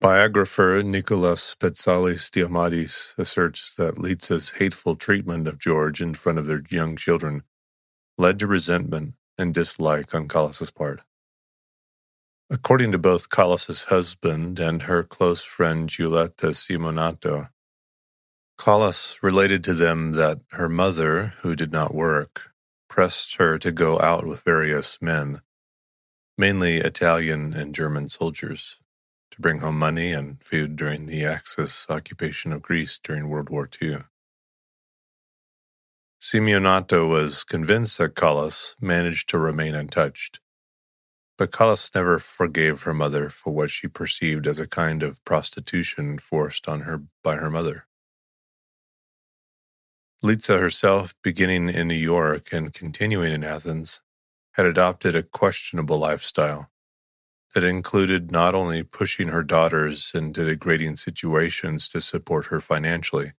Biographer 0.00 0.82
Nicholas 0.84 1.56
Petsalis 1.56 2.30
Diomidis 2.30 3.18
asserts 3.18 3.74
that 3.76 3.98
Litsa's 3.98 4.52
hateful 4.52 4.96
treatment 4.96 5.48
of 5.48 5.58
George 5.58 6.02
in 6.02 6.14
front 6.14 6.38
of 6.38 6.46
their 6.46 6.62
young 6.70 6.96
children 6.96 7.42
led 8.18 8.38
to 8.40 8.46
resentment 8.46 9.14
and 9.38 9.54
dislike 9.54 10.14
on 10.14 10.28
Callas's 10.28 10.70
part. 10.70 11.00
According 12.50 12.92
to 12.92 12.98
both 12.98 13.30
Callas's 13.30 13.84
husband 13.84 14.60
and 14.60 14.82
her 14.82 15.02
close 15.04 15.44
friend 15.44 15.88
Giulietta 15.88 16.48
Simionato, 16.54 17.50
Callas 18.58 19.18
related 19.22 19.64
to 19.64 19.74
them 19.74 20.12
that 20.12 20.40
her 20.52 20.68
mother, 20.68 21.34
who 21.38 21.56
did 21.56 21.72
not 21.72 21.94
work, 21.94 22.52
pressed 22.88 23.36
her 23.36 23.58
to 23.58 23.72
go 23.72 24.00
out 24.00 24.26
with 24.26 24.42
various 24.44 25.02
men, 25.02 25.40
mainly 26.38 26.76
Italian 26.78 27.54
and 27.54 27.74
German 27.74 28.08
soldiers, 28.08 28.80
to 29.32 29.40
bring 29.40 29.60
home 29.60 29.78
money 29.78 30.12
and 30.12 30.42
food 30.42 30.76
during 30.76 31.06
the 31.06 31.24
Axis 31.24 31.86
occupation 31.90 32.52
of 32.52 32.62
Greece 32.62 32.98
during 32.98 33.28
World 33.28 33.50
War 33.50 33.68
II. 33.82 33.98
Simionato 36.20 37.08
was 37.08 37.44
convinced 37.44 37.98
that 37.98 38.14
Callas 38.16 38.76
managed 38.80 39.28
to 39.30 39.38
remain 39.38 39.74
untouched, 39.74 40.40
but 41.36 41.52
Callas 41.52 41.90
never 41.94 42.18
forgave 42.18 42.82
her 42.82 42.94
mother 42.94 43.28
for 43.28 43.52
what 43.52 43.70
she 43.70 43.88
perceived 43.88 44.46
as 44.46 44.58
a 44.58 44.68
kind 44.68 45.02
of 45.02 45.24
prostitution 45.24 46.18
forced 46.18 46.68
on 46.68 46.82
her 46.82 47.02
by 47.22 47.36
her 47.36 47.50
mother. 47.50 47.86
Litsa 50.24 50.58
herself, 50.58 51.14
beginning 51.22 51.68
in 51.68 51.86
New 51.86 51.94
York 51.94 52.50
and 52.50 52.72
continuing 52.72 53.30
in 53.30 53.44
Athens, 53.44 54.00
had 54.52 54.64
adopted 54.64 55.14
a 55.14 55.22
questionable 55.22 55.98
lifestyle 55.98 56.70
that 57.54 57.62
included 57.62 58.32
not 58.32 58.54
only 58.54 58.82
pushing 58.82 59.28
her 59.28 59.42
daughters 59.42 60.12
into 60.14 60.46
degrading 60.46 60.96
situations 60.96 61.90
to 61.90 62.00
support 62.00 62.46
her 62.46 62.62
financially, 62.62 63.32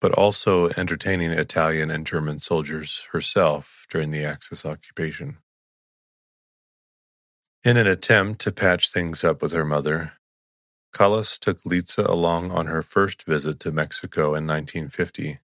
but 0.00 0.12
also 0.12 0.68
entertaining 0.76 1.32
Italian 1.32 1.90
and 1.90 2.06
German 2.06 2.38
soldiers 2.38 3.08
herself 3.10 3.84
during 3.90 4.12
the 4.12 4.24
Axis 4.24 4.64
occupation. 4.64 5.38
In 7.64 7.76
an 7.76 7.88
attempt 7.88 8.40
to 8.42 8.52
patch 8.52 8.92
things 8.92 9.24
up 9.24 9.42
with 9.42 9.50
her 9.50 9.64
mother, 9.64 10.12
Callas 10.94 11.38
took 11.38 11.60
Litsa 11.62 12.08
along 12.08 12.52
on 12.52 12.66
her 12.66 12.82
first 12.82 13.24
visit 13.24 13.58
to 13.58 13.72
Mexico 13.72 14.36
in 14.36 14.46
1950 14.46 15.40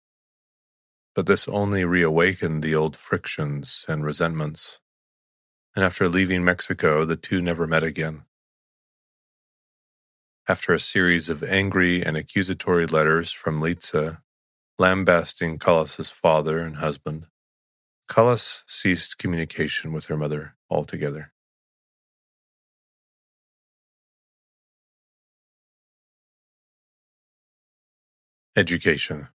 but 1.18 1.26
this 1.26 1.48
only 1.48 1.84
reawakened 1.84 2.62
the 2.62 2.76
old 2.76 2.96
frictions 2.96 3.84
and 3.88 4.04
resentments. 4.04 4.78
And 5.74 5.84
after 5.84 6.08
leaving 6.08 6.44
Mexico, 6.44 7.04
the 7.04 7.16
two 7.16 7.42
never 7.42 7.66
met 7.66 7.82
again. 7.82 8.22
After 10.48 10.72
a 10.72 10.78
series 10.78 11.28
of 11.28 11.42
angry 11.42 12.04
and 12.04 12.16
accusatory 12.16 12.86
letters 12.86 13.32
from 13.32 13.60
Litsa, 13.60 14.22
lambasting 14.78 15.58
Callas's 15.58 16.08
father 16.08 16.60
and 16.60 16.76
husband, 16.76 17.26
Callas 18.08 18.62
ceased 18.68 19.18
communication 19.18 19.92
with 19.92 20.06
her 20.06 20.16
mother 20.16 20.54
altogether. 20.70 21.32
Education 28.56 29.30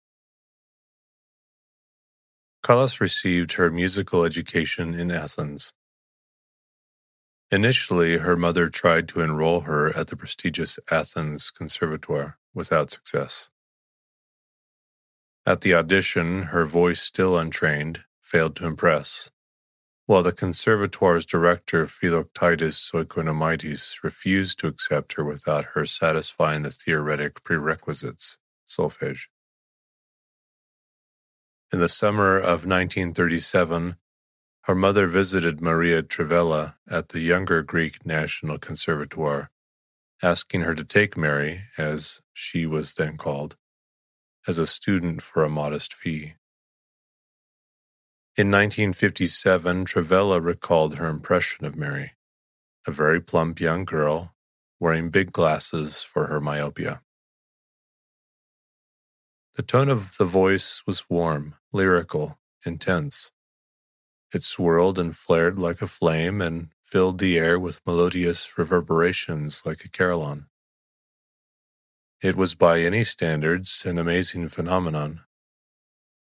Callas 2.69 3.01
received 3.01 3.55
her 3.55 3.71
musical 3.71 4.25
education 4.25 4.93
in 4.93 5.11
Athens. 5.11 5.73
Initially, 7.51 8.19
her 8.19 8.37
mother 8.37 8.69
tried 8.69 9.09
to 9.09 9.23
enroll 9.23 9.61
her 9.61 9.97
at 9.97 10.09
the 10.09 10.17
prestigious 10.17 10.79
Athens 10.91 11.51
Conservatoire 11.51 12.37
without 12.53 12.91
success. 12.91 13.49
At 15.47 15.63
the 15.63 15.73
audition, 15.73 16.43
her 16.43 16.67
voice 16.67 17.01
still 17.01 17.39
untrained 17.39 18.05
failed 18.21 18.55
to 18.57 18.67
impress, 18.67 19.31
while 20.05 20.23
the 20.23 20.33
conservatoire's 20.33 21.25
director 21.25 21.87
Philoctides 21.87 22.93
Oikonomidis 22.93 24.05
refused 24.05 24.59
to 24.59 24.67
accept 24.67 25.15
her 25.15 25.25
without 25.25 25.65
her 25.73 25.87
satisfying 25.87 26.65
the 26.65 26.71
theoretic 26.71 27.43
prerequisites 27.43 28.37
solfege. 28.67 29.29
In 31.71 31.81
the 31.81 31.89
summer 31.89 32.39
of 32.39 32.65
1937, 32.65 33.97
her 34.63 34.75
mother 34.75 35.07
visited 35.07 35.61
Maria 35.61 36.03
Trivella 36.03 36.77
at 36.91 37.11
the 37.11 37.21
Younger 37.21 37.63
Greek 37.63 38.07
National 38.07 38.59
Conservatoire, 38.59 39.51
asking 40.23 40.63
her 40.63 40.75
to 40.75 40.83
take 40.83 41.15
Mary, 41.15 41.61
as 41.77 42.23
she 42.33 42.65
was 42.65 42.95
then 42.95 43.19
called, 43.19 43.57
as 44.47 44.57
a 44.57 44.67
student 44.67 45.21
for 45.21 45.45
a 45.45 45.51
modest 45.51 45.93
fee. 45.93 46.37
In 48.35 48.51
1957, 48.51 49.85
Trivella 49.85 50.43
recalled 50.43 50.97
her 50.97 51.09
impression 51.09 51.67
of 51.67 51.77
Mary, 51.77 52.13
a 52.87 52.91
very 52.91 53.21
plump 53.21 53.61
young 53.61 53.85
girl 53.85 54.35
wearing 54.81 55.11
big 55.11 55.33
glasses 55.33 56.03
for 56.03 56.29
her 56.29 56.41
myopia. 56.41 57.03
The 59.59 59.65
tone 59.65 59.89
of 59.89 60.17
the 60.19 60.25
voice 60.25 60.85
was 60.87 61.11
warm, 61.11 61.57
lyrical, 61.73 62.39
intense. 62.65 63.33
It 64.33 64.45
swirled 64.45 65.01
and 65.01 65.17
flared 65.17 65.59
like 65.59 65.83
a 65.83 65.89
flame 65.89 66.41
and 66.41 66.69
filled 66.81 67.19
the 67.19 67.37
air 67.37 67.59
with 67.59 67.85
melodious 67.85 68.57
reverberations 68.57 69.67
like 69.67 69.85
a 69.85 69.89
carillon. 69.89 70.47
It 72.23 72.37
was 72.37 72.55
by 72.55 72.83
any 72.83 73.03
standards 73.03 73.85
an 73.85 73.99
amazing 73.99 74.49
phenomenon, 74.51 75.23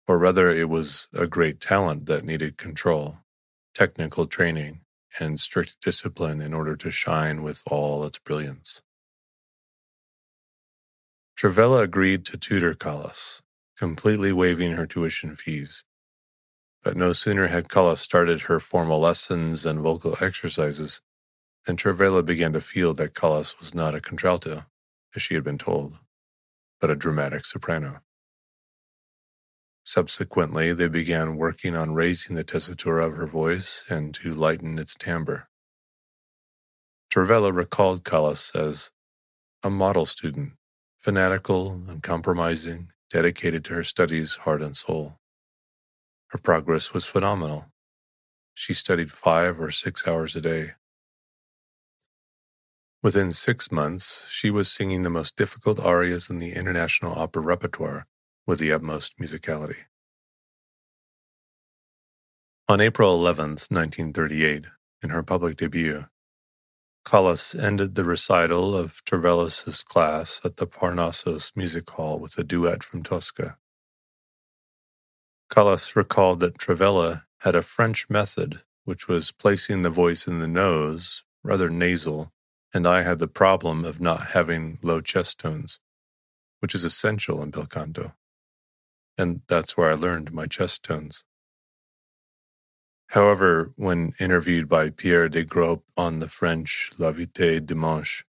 or 0.09 0.16
rather, 0.16 0.50
it 0.50 0.71
was 0.71 1.07
a 1.12 1.26
great 1.26 1.61
talent 1.61 2.07
that 2.07 2.25
needed 2.25 2.57
control, 2.57 3.19
technical 3.75 4.26
training, 4.26 4.81
and 5.21 5.38
strict 5.38 5.83
discipline 5.83 6.40
in 6.40 6.55
order 6.55 6.75
to 6.76 6.90
shine 6.90 7.43
with 7.43 7.62
all 7.66 8.02
its 8.07 8.19
brilliance. 8.19 8.81
Trivella 11.37 11.83
agreed 11.83 12.25
to 12.26 12.38
tutor 12.38 12.75
Callas, 12.75 13.43
completely 13.78 14.33
waiving 14.33 14.73
her 14.73 14.87
tuition 14.87 15.37
fees. 15.37 15.85
But 16.83 16.97
no 16.97 17.12
sooner 17.12 17.49
had 17.49 17.69
Callas 17.69 18.00
started 18.00 18.43
her 18.43 18.61
formal 18.61 19.00
lessons 19.00 19.66
and 19.66 19.81
vocal 19.81 20.16
exercises 20.21 21.02
than 21.66 21.76
Trivella 21.76 22.25
began 22.25 22.55
to 22.55 22.61
feel 22.61 22.95
that 22.95 23.14
Callas 23.14 23.59
was 23.59 23.75
not 23.75 23.95
a 23.95 24.00
contralto, 24.00 24.64
as 25.14 25.23
she 25.23 25.35
had 25.35 25.45
been 25.45 25.59
told, 25.59 25.99
but 26.81 26.90
a 26.90 26.97
dramatic 26.97 27.45
soprano. 27.45 28.00
Subsequently, 29.85 30.73
they 30.73 30.88
began 30.88 31.37
working 31.37 31.76
on 31.76 31.95
raising 31.95 32.37
the 32.37 32.45
tessitura 32.45 33.07
of 33.07 33.14
her 33.16 33.26
voice 33.26 33.85
and 33.90 34.14
to 34.14 34.35
lighten 34.35 34.78
its 34.78 34.95
timbre. 34.95 35.49
Trivella 37.11 37.55
recalled 37.55 38.05
Callas 38.05 38.52
as 38.55 38.90
a 39.62 39.71
model 39.71 40.07
student 40.07 40.55
fanatical, 41.07 41.81
uncompromising, 41.87 42.89
dedicated 43.11 43.65
to 43.65 43.73
her 43.73 43.85
studies 43.85 44.35
heart 44.39 44.61
and 44.61 44.77
soul. 44.77 45.21
Her 46.31 46.39
progress 46.39 46.93
was 46.93 47.07
phenomenal. 47.07 47.67
She 48.55 48.75
studied 48.75 49.13
five 49.13 49.61
or 49.61 49.71
six 49.71 50.09
hours 50.09 50.35
a 50.35 50.41
day. 50.41 50.73
Within 53.05 53.33
six 53.33 53.71
months, 53.71 54.27
she 54.29 54.51
was 54.51 54.69
singing 54.69 55.05
the 55.05 55.17
most 55.19 55.37
difficult 55.37 55.79
arias 55.79 56.29
in 56.29 56.41
the 56.41 56.55
international 56.55 57.17
opera 57.17 57.41
repertoire 57.41 58.09
with 58.45 58.59
the 58.59 58.73
utmost 58.73 59.17
musicality. 59.17 59.85
On 62.69 62.81
April 62.81 63.15
11, 63.15 63.51
1938, 63.71 64.67
in 65.05 65.11
her 65.11 65.23
public 65.23 65.57
debut, 65.57 66.07
Callas 67.07 67.55
ended 67.55 67.95
the 67.95 68.03
recital 68.03 68.77
of 68.77 69.01
Trivella's 69.05 69.85
class 69.85 70.41
at 70.45 70.57
the 70.57 70.67
Parnassos 70.67 71.53
Music 71.55 71.89
Hall 71.91 72.19
with 72.19 72.37
a 72.37 72.43
duet 72.43 72.83
from 72.83 73.05
Tosca. 73.05 73.59
Callas 75.49 75.95
recalled 75.95 76.41
that 76.41 76.59
Trivella 76.59 77.23
had 77.43 77.55
a 77.55 77.63
French 77.63 78.11
method, 78.11 78.63
which 78.85 79.07
was 79.07 79.31
placing 79.31 79.83
the 79.83 79.91
voice 79.91 80.27
in 80.27 80.41
the 80.41 80.49
nose, 80.49 81.25
rather 81.45 81.71
nasal, 81.71 82.33
and 82.75 82.89
I 82.89 83.03
had 83.03 83.21
the 83.21 83.29
problem 83.29 83.85
of 83.85 84.01
not 84.01 84.33
having 84.33 84.79
low 84.83 85.01
chest 85.01 85.39
tones, 85.39 85.79
which 86.59 86.75
is 86.75 86.83
essential 86.83 87.41
in 87.41 87.51
bel 87.51 87.67
canto. 87.67 88.15
And 89.17 89.43
that's 89.47 89.77
where 89.77 89.91
I 89.91 89.95
learned 89.95 90.33
my 90.33 90.47
chest 90.47 90.83
tones. 90.83 91.23
However, 93.09 93.73
when 93.77 94.15
interviewed 94.19 94.69
by 94.69 94.91
Pierre 94.91 95.29
Desgraupes 95.29 95.85
on 95.97 96.19
the 96.19 96.29
French 96.29 96.91
L'Invité 96.99 97.65
Dimanche, 97.65 98.25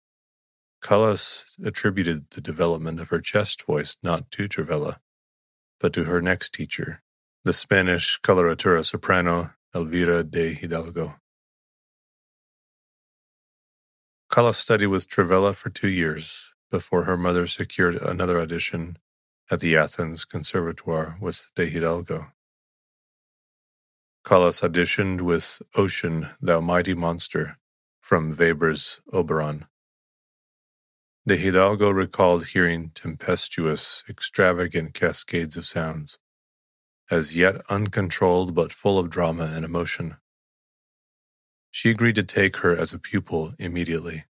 Callas 0.83 1.57
attributed 1.65 2.31
the 2.31 2.41
development 2.41 2.99
of 3.01 3.09
her 3.11 3.21
chest 3.21 3.65
voice 3.65 3.97
not 4.03 4.31
to 4.33 4.49
Trivella, 4.49 4.97
but 5.79 5.93
to 5.93 6.05
her 6.05 6.21
next 6.21 6.55
teacher, 6.55 7.03
the 7.45 7.53
Spanish 7.53 8.21
coloratura 8.21 8.85
soprano 8.85 9.51
Elvira 9.75 10.25
de 10.25 10.53
Hidalgo. 10.55 11.17
Callas 14.31 14.57
studied 14.57 14.87
with 14.87 15.09
Trivella 15.09 15.55
for 15.55 15.71
two 15.71 15.89
years 15.89 16.53
before 16.71 17.05
her 17.05 17.19
mother 17.19 17.47
secured 17.47 17.97
another 17.97 18.41
audition 18.41 18.97
at 19.51 19.61
the 19.61 19.77
Athens 19.77 20.25
Conservatoire 20.25 21.19
with 21.21 21.47
de 21.55 21.67
Hidalgo. 21.67 22.32
Callas 24.25 24.61
auditioned 24.61 25.23
with 25.23 25.61
Ocean, 25.75 26.29
Thou 26.41 26.61
Mighty 26.61 26.95
Monster 26.95 27.59
from 28.01 28.37
Weber's 28.37 29.01
Oberon. 29.13 29.67
De 31.27 31.37
Hidalgo 31.37 31.91
recalled 31.91 32.47
hearing 32.47 32.91
tempestuous, 32.91 34.05
extravagant 34.09 34.95
cascades 34.95 35.57
of 35.57 35.67
sounds, 35.67 36.21
as 37.11 37.37
yet 37.37 37.61
uncontrolled 37.69 38.55
but 38.55 38.73
full 38.73 38.97
of 38.99 39.11
drama 39.11 39.51
and 39.55 39.65
emotion. 39.65 40.17
She 41.73 41.91
agreed 41.91 42.15
to 42.15 42.23
take 42.23 42.59
her 42.59 42.77
as 42.77 42.93
a 42.93 43.01
pupil 43.01 43.55
immediately. 43.59 44.25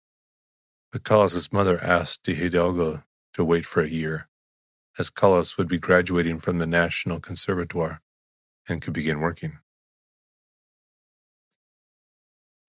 But 0.91 1.05
Callas's 1.05 1.53
mother 1.53 1.79
asked 1.83 2.23
de 2.25 2.33
Hidalgo 2.33 3.03
to 3.35 3.45
wait 3.45 3.67
for 3.67 3.83
a 3.83 3.89
year, 3.89 4.29
as 4.99 5.11
Callas 5.11 5.59
would 5.59 5.69
be 5.69 5.79
graduating 5.79 6.39
from 6.39 6.59
the 6.59 6.67
National 6.67 7.21
Conservatoire 7.21 8.01
and 8.69 8.81
could 8.81 8.95
begin 8.95 9.21
working. 9.21 9.59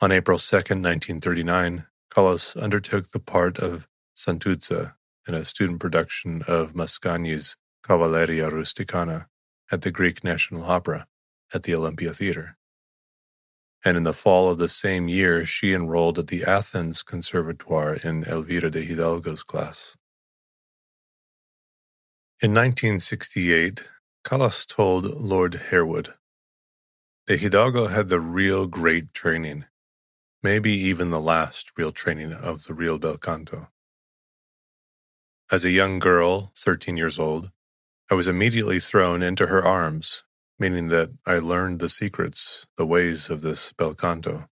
On 0.02 0.12
April 0.12 0.38
2, 0.38 0.56
1939, 0.56 1.86
Callas 2.14 2.56
undertook 2.56 3.10
the 3.10 3.20
part 3.20 3.58
of 3.60 3.88
Santuzza 4.16 4.96
in 5.28 5.34
a 5.34 5.46
student 5.46 5.80
production 5.80 6.44
of 6.48 6.74
Mascagni's 6.74 7.56
Cavalleria 7.84 8.50
Rusticana 8.50 9.28
at 9.72 9.82
the 9.82 9.92
Greek 9.92 10.24
National 10.24 10.64
Opera 10.66 11.08
at 11.54 11.64
the 11.64 11.74
Olympia 11.74 12.12
Theatre. 12.12 12.58
And 13.86 13.98
in 13.98 14.04
the 14.04 14.14
fall 14.14 14.50
of 14.50 14.60
the 14.60 14.68
same 14.68 15.08
year, 15.10 15.46
she 15.46 15.74
enrolled 15.74 16.18
at 16.20 16.28
the 16.28 16.44
Athens 16.44 17.04
Conservatoire 17.04 17.96
in 17.96 18.24
Elvira 18.24 18.70
de 18.70 18.82
Hidalgo's 18.82 19.44
class. 19.44 19.96
In 22.42 22.52
1968, 22.52 23.90
Callas 24.24 24.66
told 24.66 25.06
Lord 25.06 25.54
Harewood, 25.70 26.14
De 27.28 27.38
Hidalgo 27.38 27.88
had 27.88 28.10
the 28.10 28.20
real 28.20 28.68
great 28.68 29.14
training 29.14 29.66
maybe 30.44 30.72
even 30.72 31.10
the 31.10 31.22
last 31.22 31.72
real 31.78 31.92
training 31.92 32.34
of 32.34 32.66
the 32.66 32.74
real 32.74 33.00
bel 33.00 33.18
canto. 33.18 33.70
As 35.52 35.64
a 35.64 35.72
young 35.72 36.00
girl, 36.00 36.52
13 36.58 36.98
years 36.98 37.18
old, 37.18 37.52
I 38.12 38.16
was 38.16 38.28
immediately 38.28 38.80
thrown 38.80 39.24
into 39.24 39.48
her 39.48 39.66
arms, 39.66 40.24
meaning 40.60 40.90
that 40.90 41.12
I 41.26 41.40
learned 41.40 41.80
the 41.80 41.90
secrets, 41.90 42.68
the 42.78 42.86
ways 42.86 43.30
of 43.30 43.42
this 43.42 43.72
bel 43.74 43.96
canto, 43.96 44.50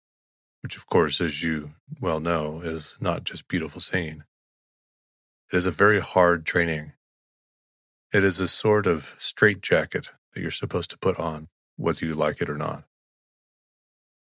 which, 0.63 0.77
of 0.77 0.87
course, 0.87 1.21
as 1.21 1.43
you 1.43 1.71
well 2.01 2.21
know, 2.21 2.61
is 2.63 2.97
not 3.01 3.25
just 3.25 3.49
beautiful 3.49 3.81
singing. 3.81 4.25
It 5.53 5.57
is 5.57 5.67
a 5.67 5.71
very 5.71 6.01
hard 6.01 6.47
training. 6.47 6.93
It 8.13 8.25
is 8.25 8.41
a 8.41 8.49
sort 8.49 8.87
of 8.87 9.15
straitjacket 9.19 10.11
that 10.33 10.41
you're 10.41 10.51
supposed 10.51 10.91
to 10.91 10.99
put 10.99 11.19
on, 11.21 11.49
whether 11.77 12.07
you 12.07 12.15
like 12.15 12.41
it 12.41 12.51
or 12.51 12.57
not. 12.57 12.85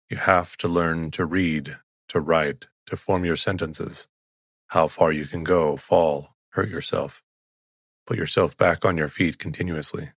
You 0.08 0.18
have 0.18 0.56
to 0.58 0.68
learn 0.68 1.10
to 1.12 1.24
read, 1.24 1.78
to 2.08 2.20
write, 2.20 2.68
to 2.86 2.96
form 2.96 3.24
your 3.24 3.36
sentences, 3.36 4.06
how 4.68 4.86
far 4.86 5.12
you 5.12 5.26
can 5.26 5.42
go, 5.42 5.76
fall, 5.76 6.36
hurt 6.50 6.68
yourself, 6.68 7.22
put 8.06 8.16
yourself 8.16 8.56
back 8.56 8.84
on 8.84 8.96
your 8.96 9.08
feet 9.08 9.38
continuously. 9.38 10.10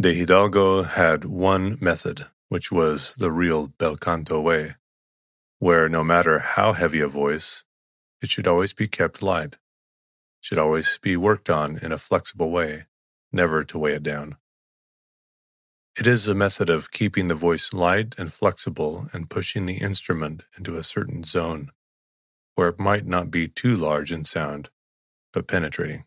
De 0.00 0.14
Hidalgo 0.14 0.84
had 0.84 1.24
one 1.24 1.76
method, 1.80 2.26
which 2.48 2.70
was 2.70 3.14
the 3.14 3.32
real 3.32 3.68
bel 3.68 3.96
canto 3.96 4.40
way, 4.40 4.76
where 5.58 5.88
no 5.88 6.04
matter 6.04 6.38
how 6.38 6.72
heavy 6.72 7.00
a 7.00 7.08
voice, 7.08 7.64
it 8.22 8.28
should 8.28 8.46
always 8.46 8.72
be 8.72 8.86
kept 8.86 9.22
light, 9.22 9.56
should 10.40 10.58
always 10.58 10.98
be 10.98 11.16
worked 11.16 11.50
on 11.50 11.78
in 11.82 11.92
a 11.92 11.98
flexible 11.98 12.50
way, 12.50 12.86
never 13.32 13.64
to 13.64 13.78
weigh 13.78 13.94
it 13.94 14.02
down. 14.04 14.36
It 15.98 16.06
is 16.06 16.26
a 16.26 16.34
method 16.34 16.70
of 16.70 16.90
keeping 16.90 17.28
the 17.28 17.34
voice 17.34 17.74
light 17.74 18.14
and 18.18 18.32
flexible 18.32 19.08
and 19.12 19.28
pushing 19.28 19.66
the 19.66 19.76
instrument 19.76 20.44
into 20.56 20.76
a 20.76 20.82
certain 20.82 21.22
zone 21.22 21.70
where 22.54 22.68
it 22.68 22.78
might 22.78 23.06
not 23.06 23.30
be 23.30 23.48
too 23.48 23.76
large 23.76 24.12
in 24.12 24.24
sound, 24.24 24.70
but 25.32 25.46
penetrating. 25.48 26.04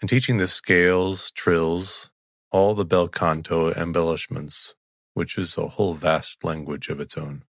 And 0.00 0.08
teaching 0.08 0.38
the 0.38 0.46
scales, 0.46 1.30
trills, 1.32 2.10
all 2.50 2.74
the 2.74 2.84
bel 2.84 3.08
canto 3.08 3.72
embellishments, 3.72 4.74
which 5.14 5.38
is 5.38 5.58
a 5.58 5.68
whole 5.68 5.94
vast 5.94 6.44
language 6.44 6.88
of 6.88 7.00
its 7.00 7.18
own. 7.18 7.44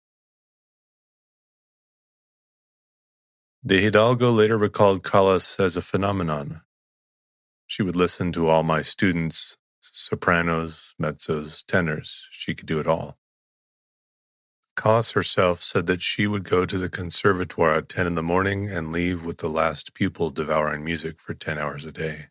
De 3.66 3.80
Hidalgo 3.80 4.30
later 4.30 4.58
recalled 4.58 5.04
Callas 5.04 5.60
as 5.60 5.76
a 5.76 5.82
phenomenon. 5.82 6.62
She 7.66 7.82
would 7.82 7.96
listen 7.96 8.32
to 8.32 8.48
all 8.48 8.62
my 8.62 8.82
students 8.82 9.56
sopranos, 9.82 10.94
mezzos, 11.00 11.64
tenors. 11.66 12.28
She 12.30 12.54
could 12.54 12.66
do 12.66 12.80
it 12.80 12.86
all. 12.86 13.18
Callas 14.76 15.12
herself 15.12 15.62
said 15.62 15.86
that 15.88 16.02
she 16.02 16.26
would 16.26 16.44
go 16.44 16.66
to 16.66 16.78
the 16.78 16.88
conservatoire 16.90 17.76
at 17.76 17.88
10 17.90 18.06
in 18.06 18.14
the 18.16 18.22
morning 18.22 18.70
and 18.70 18.92
leave 18.92 19.24
with 19.24 19.38
the 19.38 19.48
last 19.50 19.94
pupil 19.94 20.30
devouring 20.30 20.84
music 20.84 21.20
for 21.20 21.34
10 21.34 21.58
hours 21.58 21.84
a 21.84 21.92
day. 21.92 22.26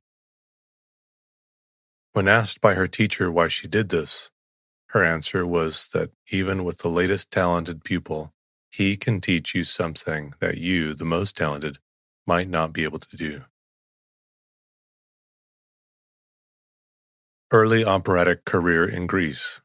When 2.14 2.28
asked 2.28 2.62
by 2.62 2.76
her 2.76 2.88
teacher 2.88 3.32
why 3.32 3.50
she 3.50 3.68
did 3.68 3.90
this, 3.90 4.28
Her 4.90 5.04
answer 5.04 5.48
was 5.48 5.90
that 5.94 6.12
even 6.32 6.64
with 6.64 6.80
the 6.80 6.90
latest 6.90 7.32
talented 7.32 7.84
pupil, 7.84 8.34
he 8.72 8.98
can 8.98 9.22
teach 9.22 9.56
you 9.56 9.66
something 9.66 10.36
that 10.40 10.58
you, 10.58 10.94
the 10.94 11.06
most 11.06 11.38
talented, 11.38 11.80
might 12.28 12.50
not 12.50 12.74
be 12.74 12.86
able 12.86 13.00
to 13.00 13.18
do. 13.18 13.44
Early 17.52 17.86
operatic 17.86 18.46
career 18.46 18.88
in 18.88 19.08
Greece. 19.08 19.62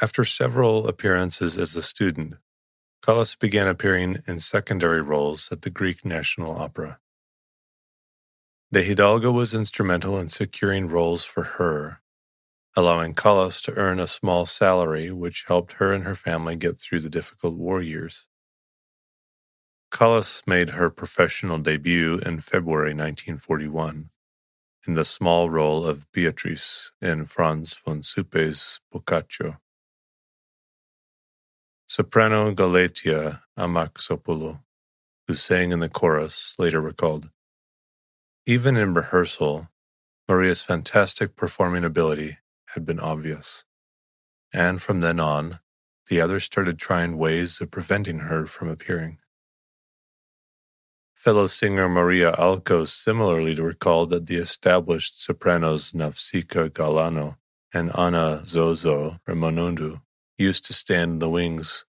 After 0.00 0.24
several 0.24 0.88
appearances 0.88 1.58
as 1.58 1.76
a 1.76 1.82
student, 1.82 2.36
Callas 3.04 3.36
began 3.36 3.68
appearing 3.68 4.22
in 4.26 4.40
secondary 4.40 5.02
roles 5.02 5.52
at 5.52 5.62
the 5.62 5.70
Greek 5.70 6.04
National 6.04 6.56
Opera. 6.56 6.98
De 8.72 8.82
Hidalgo 8.82 9.30
was 9.32 9.54
instrumental 9.54 10.18
in 10.18 10.28
securing 10.28 10.88
roles 10.88 11.24
for 11.24 11.42
her 11.44 12.00
allowing 12.76 13.14
Callas 13.14 13.62
to 13.62 13.72
earn 13.74 13.98
a 13.98 14.06
small 14.06 14.44
salary 14.44 15.10
which 15.10 15.44
helped 15.48 15.72
her 15.74 15.92
and 15.92 16.04
her 16.04 16.14
family 16.14 16.56
get 16.56 16.78
through 16.78 17.00
the 17.00 17.10
difficult 17.10 17.54
war 17.54 17.80
years. 17.80 18.26
Callas 19.90 20.42
made 20.46 20.70
her 20.70 20.90
professional 20.90 21.58
debut 21.58 22.18
in 22.18 22.40
February 22.40 22.92
1941 22.92 24.10
in 24.86 24.94
the 24.94 25.04
small 25.04 25.50
role 25.50 25.84
of 25.84 26.10
Beatrice 26.12 26.92
in 27.00 27.26
Franz 27.26 27.74
von 27.74 28.02
Suppe's 28.02 28.80
Boccaccio. 28.92 29.58
Soprano 31.88 32.52
Galatia 32.52 33.42
Amaxopoulou, 33.58 34.60
who 35.26 35.34
sang 35.34 35.72
in 35.72 35.80
the 35.80 35.88
chorus, 35.88 36.54
later 36.58 36.80
recalled, 36.80 37.30
Even 38.46 38.76
in 38.76 38.94
rehearsal, 38.94 39.68
Maria's 40.28 40.62
fantastic 40.62 41.36
performing 41.36 41.84
ability 41.84 42.38
had 42.70 42.84
been 42.84 43.00
obvious. 43.00 43.64
And 44.52 44.82
from 44.82 45.00
then 45.00 45.20
on, 45.20 45.60
the 46.08 46.20
others 46.20 46.44
started 46.44 46.78
trying 46.78 47.16
ways 47.16 47.60
of 47.60 47.70
preventing 47.70 48.20
her 48.20 48.46
from 48.46 48.68
appearing. 48.68 49.18
Fellow 51.16 51.46
singer 51.46 51.88
Maria 51.88 52.32
Alco 52.32 52.86
similarly 52.86 53.54
recalled 53.54 54.10
that 54.10 54.26
the 54.26 54.36
established 54.36 55.20
sopranos 55.20 55.92
Nafsika 55.92 56.68
Galano 56.68 57.38
and 57.72 57.90
Anna 57.98 58.42
Zozo 58.44 59.18
Ramonundu 59.26 60.02
used 60.36 60.66
to 60.66 60.74
stand 60.74 61.12
in 61.12 61.18
the 61.18 61.30
wings 61.30 61.86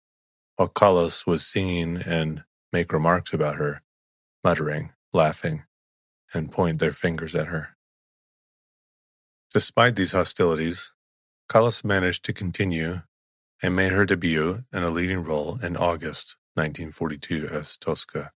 while 0.55 0.69
Callas 0.69 1.27
was 1.27 1.45
singing 1.45 1.97
and 1.97 2.45
make 2.71 2.93
remarks 2.93 3.33
about 3.33 3.57
her, 3.57 3.81
muttering, 4.45 4.93
laughing, 5.11 5.65
and 6.33 6.49
point 6.51 6.79
their 6.79 6.93
fingers 6.93 7.35
at 7.35 7.47
her. 7.47 7.75
Despite 9.53 9.97
these 9.97 10.13
hostilities, 10.13 10.93
Callas 11.49 11.83
managed 11.83 12.23
to 12.25 12.33
continue 12.33 13.01
and 13.61 13.75
made 13.75 13.91
her 13.91 14.05
debut 14.05 14.59
in 14.73 14.83
a 14.83 14.89
leading 14.89 15.23
role 15.23 15.59
in 15.61 15.75
August 15.75 16.37
1942 16.55 17.49
as 17.51 17.77
Tosca, 17.77 18.31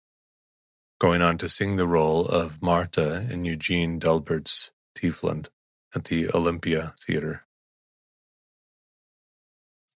going 0.99 1.21
on 1.21 1.37
to 1.37 1.47
sing 1.49 1.75
the 1.75 1.87
role 1.87 2.25
of 2.25 2.61
Marta 2.61 3.27
in 3.31 3.45
Eugene 3.45 3.99
d'Albert's 3.99 4.71
Tiefland 4.97 5.49
at 5.93 6.05
the 6.05 6.29
Olympia 6.33 6.95
Theatre. 6.99 7.45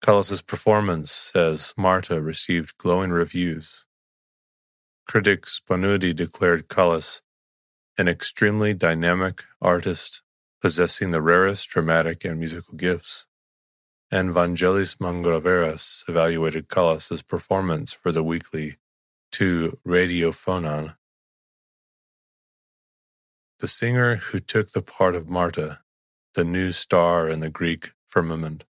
Callas's 0.01 0.41
performance 0.41 1.31
as 1.35 1.73
Marta 1.77 2.21
received 2.21 2.77
glowing 2.77 3.12
reviews. 3.12 3.85
Critic 5.07 5.43
Spanoudi 5.45 6.15
declared 6.15 6.67
Callas 6.67 7.21
an 7.97 8.07
extremely 8.07 8.73
dynamic 8.73 9.43
artist 9.62 10.21
possessing 10.62 11.12
the 11.12 11.21
rarest 11.21 11.69
dramatic 11.69 12.25
and 12.25 12.39
musical 12.39 12.75
gifts, 12.75 13.25
and 14.12 14.31
Vangelis 14.31 14.97
Mangliveras 14.97 16.03
evaluated 16.09 16.67
Callas's 16.67 17.21
performance 17.21 17.93
for 17.93 18.12
the 18.12 18.23
weekly 18.23 18.75
to 19.33 19.77
Radiophonon. 19.85 20.95
The 23.59 23.67
singer 23.67 24.15
who 24.17 24.39
took 24.39 24.71
the 24.71 24.81
part 24.81 25.15
of 25.15 25.29
Marta, 25.29 25.79
the 26.33 26.45
new 26.45 26.71
star 26.71 27.29
in 27.29 27.39
the 27.39 27.49
Greek 27.49 27.91
firmament, 28.05 28.65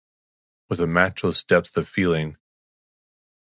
with 0.68 0.80
a 0.80 0.86
matchless 0.86 1.44
depth 1.44 1.76
of 1.76 1.88
feeling, 1.88 2.36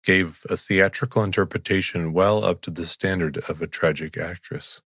gave 0.04 0.44
a 0.48 0.56
theatrical 0.56 1.24
interpretation 1.24 2.12
well 2.12 2.44
up 2.44 2.60
to 2.62 2.70
the 2.70 2.86
standard 2.86 3.38
of 3.48 3.60
a 3.60 3.66
tragic 3.66 4.16
actress 4.16 4.80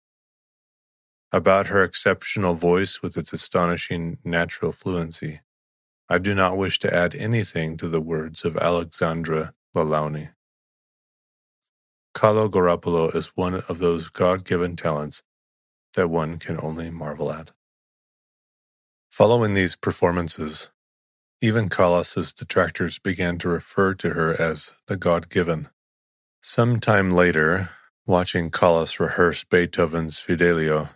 about 1.31 1.67
her 1.67 1.83
exceptional 1.83 2.55
voice 2.55 3.01
with 3.01 3.15
its 3.17 3.33
astonishing 3.33 4.17
natural 4.23 4.71
fluency. 4.71 5.41
I 6.09 6.17
do 6.17 6.33
not 6.33 6.57
wish 6.57 6.79
to 6.79 6.93
add 6.93 7.13
anything 7.13 7.77
to 7.77 7.87
the 7.87 8.01
words 8.01 8.43
of 8.43 8.57
Alexandra 8.57 9.53
Lalaouni. 9.75 10.31
Kalogeropoulos 12.19 13.15
is 13.15 13.27
one 13.35 13.63
of 13.69 13.79
those 13.79 14.09
God 14.09 14.43
given 14.43 14.75
talents 14.75 15.23
that 15.93 16.09
one 16.09 16.37
can 16.37 16.59
only 16.61 16.89
marvel 16.89 17.31
at. 17.31 17.51
Following 19.09 19.53
these 19.53 19.77
performances, 19.77 20.69
even 21.41 21.69
Callas's 21.69 22.33
detractors 22.33 22.99
began 22.99 23.37
to 23.37 23.47
refer 23.47 23.93
to 23.93 24.09
her 24.09 24.33
as 24.33 24.73
the 24.87 24.97
God 24.97 25.29
given. 25.29 25.69
Some 26.41 26.81
time 26.81 27.11
later, 27.11 27.69
watching 28.05 28.49
Callas 28.51 28.99
rehearse 28.99 29.45
Beethoven's 29.45 30.19
Fidelio, 30.19 30.89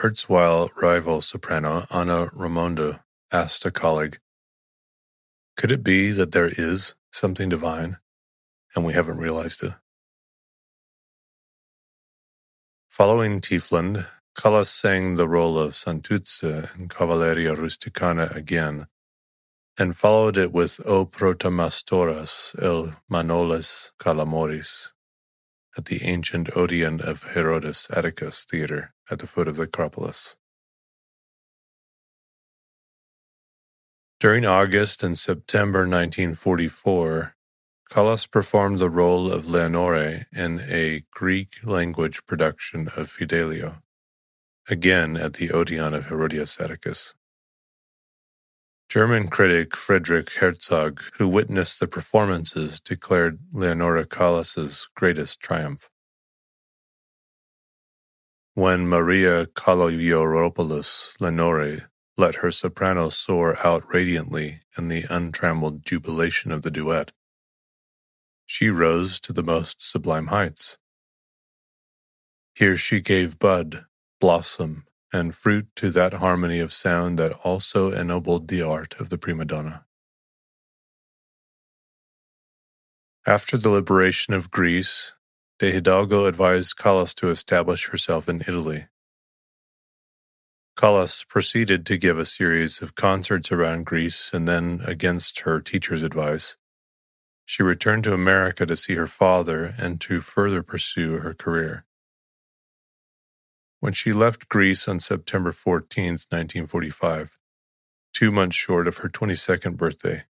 Erstwhile 0.00 0.70
rival 0.80 1.22
soprano 1.22 1.86
Anna 1.92 2.28
Raimondo 2.32 3.00
asked 3.32 3.66
a 3.66 3.72
colleague, 3.72 4.20
Could 5.56 5.72
it 5.72 5.82
be 5.82 6.12
that 6.12 6.30
there 6.30 6.52
is 6.56 6.94
something 7.10 7.48
divine 7.48 7.96
and 8.76 8.84
we 8.84 8.92
haven't 8.92 9.18
realized 9.18 9.64
it? 9.64 9.72
Following 12.96 13.42
Tiefland, 13.42 14.08
Callas 14.34 14.70
sang 14.70 15.16
the 15.16 15.28
role 15.28 15.58
of 15.58 15.74
Santuzza 15.74 16.74
in 16.78 16.88
Cavalleria 16.88 17.54
Rusticana 17.54 18.34
again, 18.34 18.86
and 19.78 19.94
followed 19.94 20.38
it 20.38 20.50
with 20.50 20.80
O 20.86 21.04
Protomastoras 21.04 22.54
el 22.58 22.94
Manolis 23.12 23.92
Kalomiris 23.98 24.92
at 25.76 25.84
the 25.84 26.04
ancient 26.04 26.48
Odeon 26.56 27.02
of 27.02 27.34
Herodes 27.34 27.86
Atticus 27.94 28.46
Theatre 28.46 28.94
at 29.10 29.18
the 29.18 29.26
foot 29.26 29.46
of 29.46 29.56
the 29.56 29.64
Acropolis. 29.64 30.38
During 34.18 34.46
August 34.46 35.02
and 35.02 35.18
September 35.18 35.80
1944, 35.80 37.35
Callas 37.90 38.26
performed 38.26 38.78
the 38.78 38.90
role 38.90 39.32
of 39.32 39.48
Leonore 39.48 40.26
in 40.32 40.60
a 40.68 41.04
Greek 41.12 41.64
language 41.64 42.26
production 42.26 42.88
of 42.96 43.08
Fidelio, 43.10 43.82
again 44.68 45.16
at 45.16 45.34
the 45.34 45.50
Odeon 45.52 45.94
of 45.94 46.06
Herodes 46.06 46.58
Atticus. 46.60 47.14
German 48.88 49.28
critic 49.28 49.76
Friedrich 49.76 50.32
Herzog, 50.34 51.02
who 51.18 51.28
witnessed 51.28 51.80
the 51.80 51.86
performances, 51.86 52.80
declared 52.80 53.38
Leonora 53.52 54.04
Callas's 54.04 54.88
greatest 54.94 55.40
triumph. 55.40 55.88
When 58.54 58.88
Maria 58.88 59.46
Kalogeropoulos 59.46 61.20
Lenore 61.20 61.90
let 62.16 62.36
her 62.36 62.50
soprano 62.50 63.10
soar 63.10 63.58
out 63.64 63.84
radiantly 63.92 64.62
in 64.78 64.88
the 64.88 65.04
untrammeled 65.10 65.84
jubilation 65.84 66.50
of 66.52 66.62
the 66.62 66.70
duet, 66.70 67.12
she 68.46 68.70
rose 68.70 69.20
to 69.20 69.32
the 69.32 69.42
most 69.42 69.82
sublime 69.82 70.28
heights. 70.28 70.78
Here 72.54 72.76
she 72.76 73.00
gave 73.00 73.38
bud, 73.38 73.84
blossom, 74.20 74.84
and 75.12 75.34
fruit 75.34 75.68
to 75.76 75.90
that 75.90 76.14
harmony 76.14 76.60
of 76.60 76.72
sound 76.72 77.18
that 77.18 77.32
also 77.44 77.92
ennobled 77.92 78.48
the 78.48 78.62
art 78.62 79.00
of 79.00 79.10
the 79.10 79.18
prima 79.18 79.44
donna. 79.44 79.84
After 83.26 83.58
the 83.58 83.70
liberation 83.70 84.34
of 84.34 84.50
Greece, 84.50 85.12
De 85.58 85.70
Hidalgo 85.70 86.26
advised 86.26 86.76
Callas 86.76 87.14
to 87.14 87.30
establish 87.30 87.88
herself 87.88 88.28
in 88.28 88.40
Italy. 88.42 88.86
Callas 90.76 91.24
proceeded 91.24 91.86
to 91.86 91.98
give 91.98 92.18
a 92.18 92.24
series 92.24 92.82
of 92.82 92.94
concerts 92.94 93.52
around 93.52 93.86
Greece 93.86 94.32
and 94.34 94.46
then, 94.46 94.80
against 94.86 95.40
her 95.40 95.60
teacher's 95.60 96.02
advice, 96.02 96.56
she 97.46 97.62
returned 97.62 98.04
to 98.04 98.12
America 98.12 98.66
to 98.66 98.76
see 98.76 98.96
her 98.96 99.06
father 99.06 99.72
and 99.78 100.00
to 100.00 100.20
further 100.20 100.62
pursue 100.62 101.18
her 101.18 101.32
career. 101.32 101.84
When 103.78 103.92
she 103.92 104.12
left 104.12 104.48
Greece 104.48 104.88
on 104.88 104.98
September 104.98 105.52
14, 105.52 106.04
1945, 106.04 107.38
two 108.12 108.32
months 108.32 108.56
short 108.56 108.88
of 108.88 108.98
her 108.98 109.08
22nd 109.08 109.76
birthday, 109.76 110.24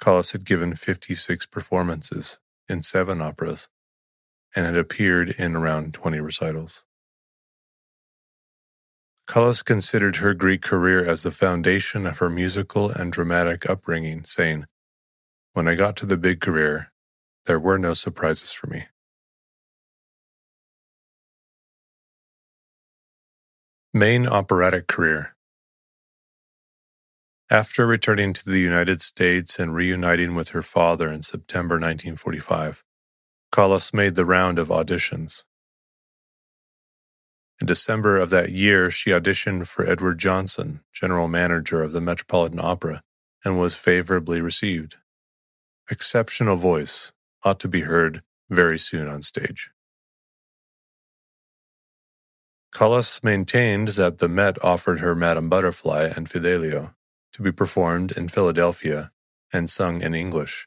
Callas 0.00 0.32
had 0.32 0.44
given 0.44 0.76
56 0.76 1.46
performances 1.46 2.38
in 2.68 2.82
seven 2.82 3.20
operas 3.20 3.68
and 4.54 4.66
had 4.66 4.76
appeared 4.76 5.30
in 5.38 5.56
around 5.56 5.94
20 5.94 6.20
recitals. 6.20 6.84
Callas 9.26 9.62
considered 9.62 10.16
her 10.16 10.32
Greek 10.32 10.62
career 10.62 11.04
as 11.04 11.24
the 11.24 11.32
foundation 11.32 12.06
of 12.06 12.18
her 12.18 12.30
musical 12.30 12.90
and 12.90 13.12
dramatic 13.12 13.68
upbringing, 13.68 14.22
saying, 14.22 14.66
When 15.56 15.68
I 15.68 15.74
got 15.74 15.96
to 15.96 16.06
the 16.06 16.18
big 16.18 16.42
career, 16.42 16.92
there 17.46 17.58
were 17.58 17.78
no 17.78 17.94
surprises 17.94 18.52
for 18.52 18.66
me. 18.66 18.84
Main 23.94 24.26
operatic 24.26 24.86
career 24.86 25.34
After 27.50 27.86
returning 27.86 28.34
to 28.34 28.44
the 28.44 28.58
United 28.58 29.00
States 29.00 29.58
and 29.58 29.74
reuniting 29.74 30.34
with 30.34 30.50
her 30.50 30.62
father 30.62 31.10
in 31.10 31.22
September 31.22 31.76
1945, 31.76 32.84
Callas 33.50 33.94
made 33.94 34.14
the 34.14 34.26
round 34.26 34.58
of 34.58 34.68
auditions. 34.68 35.44
In 37.62 37.66
December 37.66 38.18
of 38.18 38.28
that 38.28 38.50
year, 38.50 38.90
she 38.90 39.10
auditioned 39.10 39.68
for 39.68 39.86
Edward 39.86 40.18
Johnson, 40.18 40.80
general 40.92 41.28
manager 41.28 41.82
of 41.82 41.92
the 41.92 42.02
Metropolitan 42.02 42.60
Opera, 42.60 43.02
and 43.42 43.58
was 43.58 43.74
favorably 43.74 44.42
received. 44.42 44.96
Exceptional 45.90 46.56
voice 46.56 47.12
ought 47.44 47.60
to 47.60 47.68
be 47.68 47.82
heard 47.82 48.22
very 48.50 48.78
soon 48.78 49.08
on 49.08 49.22
stage. 49.22 49.70
Callas 52.72 53.22
maintained 53.22 53.88
that 53.88 54.18
the 54.18 54.28
Met 54.28 54.62
offered 54.64 55.00
her 55.00 55.14
Madame 55.14 55.48
Butterfly 55.48 56.12
and 56.16 56.28
Fidelio 56.28 56.94
to 57.32 57.42
be 57.42 57.52
performed 57.52 58.12
in 58.16 58.28
Philadelphia 58.28 59.12
and 59.52 59.70
sung 59.70 60.02
in 60.02 60.14
English, 60.14 60.66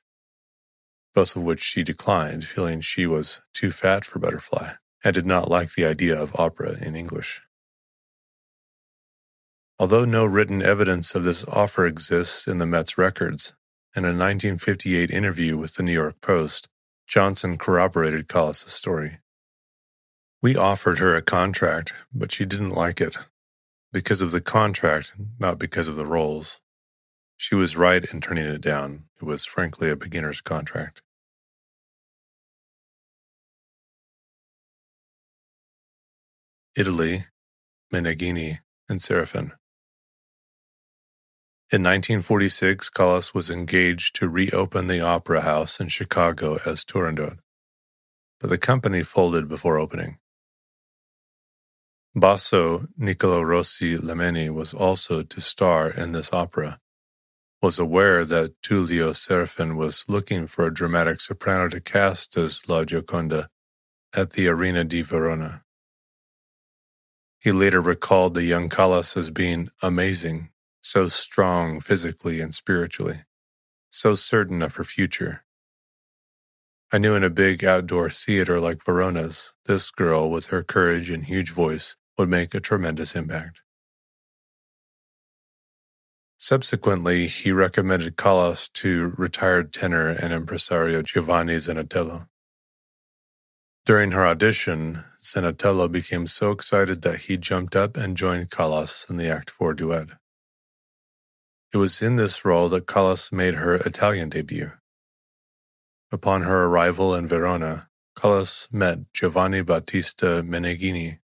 both 1.13 1.35
of 1.35 1.43
which 1.43 1.61
she 1.61 1.83
declined, 1.83 2.45
feeling 2.45 2.81
she 2.81 3.05
was 3.05 3.41
too 3.53 3.71
fat 3.71 4.05
for 4.05 4.19
Butterfly 4.19 4.73
and 5.03 5.13
did 5.13 5.25
not 5.25 5.51
like 5.51 5.73
the 5.73 5.85
idea 5.85 6.19
of 6.19 6.35
opera 6.37 6.77
in 6.81 6.95
English. 6.95 7.41
Although 9.77 10.05
no 10.05 10.25
written 10.25 10.61
evidence 10.61 11.13
of 11.15 11.25
this 11.25 11.45
offer 11.45 11.85
exists 11.85 12.47
in 12.47 12.57
the 12.57 12.65
Met's 12.65 12.97
records, 12.97 13.53
in 13.95 14.05
a 14.05 14.13
1958 14.13 15.11
interview 15.11 15.57
with 15.57 15.75
the 15.75 15.83
New 15.83 15.93
York 15.93 16.21
Post, 16.21 16.69
Johnson 17.07 17.57
corroborated 17.57 18.27
Callas' 18.27 18.71
story. 18.71 19.17
We 20.41 20.55
offered 20.55 20.99
her 20.99 21.15
a 21.15 21.21
contract, 21.21 21.93
but 22.13 22.31
she 22.31 22.45
didn't 22.45 22.69
like 22.69 23.01
it. 23.01 23.17
Because 23.91 24.21
of 24.21 24.31
the 24.31 24.41
contract, 24.41 25.13
not 25.39 25.57
because 25.57 25.87
of 25.87 25.95
the 25.95 26.05
roles. 26.05 26.61
She 27.37 27.55
was 27.55 27.75
right 27.77 28.03
in 28.13 28.21
turning 28.21 28.45
it 28.45 28.61
down. 28.61 29.05
It 29.21 29.25
was 29.25 29.45
frankly 29.45 29.89
a 29.89 29.95
beginner's 29.95 30.41
contract. 30.41 31.01
Italy, 36.77 37.25
Meneghini, 37.93 38.59
and 38.87 39.01
Serafin. 39.01 39.53
In 41.71 41.83
1946, 41.83 42.89
Callas 42.89 43.35
was 43.35 43.51
engaged 43.51 44.15
to 44.15 44.27
reopen 44.27 44.87
the 44.87 45.01
Opera 45.01 45.41
House 45.41 45.79
in 45.79 45.87
Chicago 45.87 46.57
as 46.65 46.83
Turandot, 46.83 47.37
but 48.39 48.49
the 48.49 48.57
company 48.57 49.03
folded 49.03 49.47
before 49.47 49.77
opening. 49.77 50.17
Basso 52.15 52.87
Niccolo 52.97 53.43
Rossi 53.43 53.97
Lemeni 53.97 54.49
was 54.49 54.73
also 54.73 55.21
to 55.21 55.41
star 55.41 55.91
in 55.91 56.11
this 56.11 56.33
opera, 56.33 56.79
was 57.61 57.77
aware 57.77 58.25
that 58.25 58.59
Tullio 58.63 59.13
Serafin 59.13 59.75
was 59.75 60.05
looking 60.07 60.47
for 60.47 60.65
a 60.65 60.73
dramatic 60.73 61.21
soprano 61.21 61.69
to 61.69 61.79
cast 61.79 62.35
as 62.35 62.67
La 62.67 62.83
Gioconda 62.83 63.47
at 64.15 64.31
the 64.31 64.47
Arena 64.47 64.83
di 64.83 65.03
Verona. 65.03 65.63
He 67.39 67.51
later 67.51 67.79
recalled 67.79 68.33
the 68.33 68.43
young 68.43 68.69
Callas 68.69 69.15
as 69.15 69.29
being 69.29 69.69
amazing, 69.83 70.49
so 70.81 71.07
strong 71.07 71.79
physically 71.79 72.41
and 72.41 72.53
spiritually, 72.53 73.23
so 73.89 74.15
certain 74.15 74.61
of 74.61 74.75
her 74.75 74.83
future. 74.83 75.43
I 76.91 76.97
knew 76.97 77.15
in 77.15 77.23
a 77.23 77.29
big 77.29 77.63
outdoor 77.63 78.09
theater 78.09 78.59
like 78.59 78.83
Verona's, 78.83 79.53
this 79.65 79.91
girl 79.91 80.29
with 80.29 80.47
her 80.47 80.63
courage 80.63 81.09
and 81.09 81.23
huge 81.23 81.51
voice 81.51 81.95
would 82.17 82.29
make 82.29 82.53
a 82.53 82.59
tremendous 82.59 83.15
impact. 83.15 83.61
Subsequently, 86.37 87.27
he 87.27 87.51
recommended 87.51 88.15
Callas 88.15 88.69
to 88.69 89.13
retired 89.17 89.73
tenor 89.73 90.07
and 90.07 90.33
impresario 90.33 91.01
Giovanni 91.01 91.55
Zenatello. 91.55 92.27
During 93.85 94.11
her 94.11 94.25
audition, 94.25 95.03
Zenatello 95.21 95.91
became 95.91 96.27
so 96.27 96.51
excited 96.51 97.01
that 97.01 97.21
he 97.21 97.37
jumped 97.37 97.75
up 97.75 97.97
and 97.97 98.15
joined 98.15 98.51
Callas 98.51 99.05
in 99.09 99.17
the 99.17 99.29
Act 99.29 99.49
4 99.49 99.73
duet. 99.73 100.18
It 101.71 101.77
was 101.77 102.01
in 102.01 102.15
this 102.15 102.43
role 102.43 102.67
that 102.69 102.87
Callas 102.87 103.31
made 103.31 103.53
her 103.53 103.75
Italian 103.75 104.29
debut. 104.29 104.71
Upon 106.11 106.41
her 106.41 106.65
arrival 106.65 107.13
in 107.13 107.27
Verona, 107.27 107.89
Callas 108.15 108.67
met 108.71 109.13
Giovanni 109.13 109.61
Battista 109.61 110.41
Meneghini, 110.43 111.19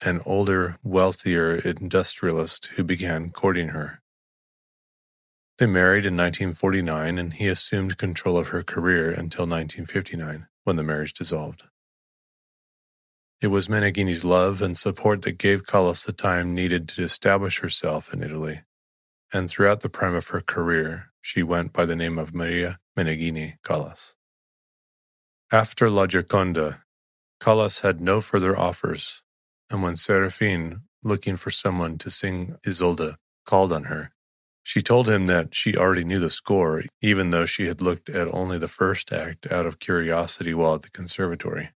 an 0.00 0.20
older, 0.24 0.78
wealthier 0.84 1.56
industrialist 1.56 2.66
who 2.76 2.84
began 2.84 3.30
courting 3.30 3.68
her. 3.68 4.00
They 5.58 5.66
married 5.66 6.06
in 6.06 6.16
1949 6.16 7.18
and 7.18 7.34
he 7.34 7.48
assumed 7.48 7.98
control 7.98 8.38
of 8.38 8.48
her 8.48 8.62
career 8.62 9.08
until 9.08 9.46
1959, 9.46 10.46
when 10.62 10.76
the 10.76 10.84
marriage 10.84 11.12
dissolved. 11.12 11.64
It 13.40 13.48
was 13.48 13.68
Meneghini's 13.68 14.24
love 14.24 14.62
and 14.62 14.78
support 14.78 15.22
that 15.22 15.38
gave 15.38 15.66
Callas 15.66 16.04
the 16.04 16.12
time 16.12 16.54
needed 16.54 16.88
to 16.90 17.02
establish 17.02 17.58
herself 17.58 18.14
in 18.14 18.22
Italy, 18.22 18.62
and 19.32 19.48
throughout 19.48 19.80
the 19.80 19.88
prime 19.88 20.14
of 20.14 20.28
her 20.28 20.40
career, 20.40 21.12
she 21.20 21.42
went 21.42 21.72
by 21.72 21.86
the 21.86 21.96
name 21.96 22.18
of 22.18 22.34
Maria 22.34 22.78
Meneghini 22.96 23.54
Callas. 23.64 24.14
After 25.50 25.88
La 25.88 26.06
Gioconda, 26.06 26.82
Callas 27.40 27.80
had 27.80 28.00
no 28.00 28.20
further 28.20 28.58
offers, 28.58 29.22
and 29.70 29.82
when 29.82 29.96
Serafin, 29.96 30.82
looking 31.02 31.36
for 31.36 31.50
someone 31.50 31.98
to 31.98 32.10
sing 32.10 32.56
Isolde, 32.66 33.16
called 33.44 33.72
on 33.72 33.84
her, 33.84 34.12
she 34.62 34.80
told 34.82 35.08
him 35.08 35.26
that 35.26 35.54
she 35.54 35.76
already 35.76 36.04
knew 36.04 36.20
the 36.20 36.30
score, 36.30 36.84
even 37.00 37.30
though 37.30 37.46
she 37.46 37.66
had 37.66 37.82
looked 37.82 38.08
at 38.08 38.32
only 38.32 38.58
the 38.58 38.68
first 38.68 39.12
act 39.12 39.50
out 39.50 39.66
of 39.66 39.80
curiosity 39.80 40.54
while 40.54 40.76
at 40.76 40.82
the 40.82 40.90
conservatory. 40.90 41.70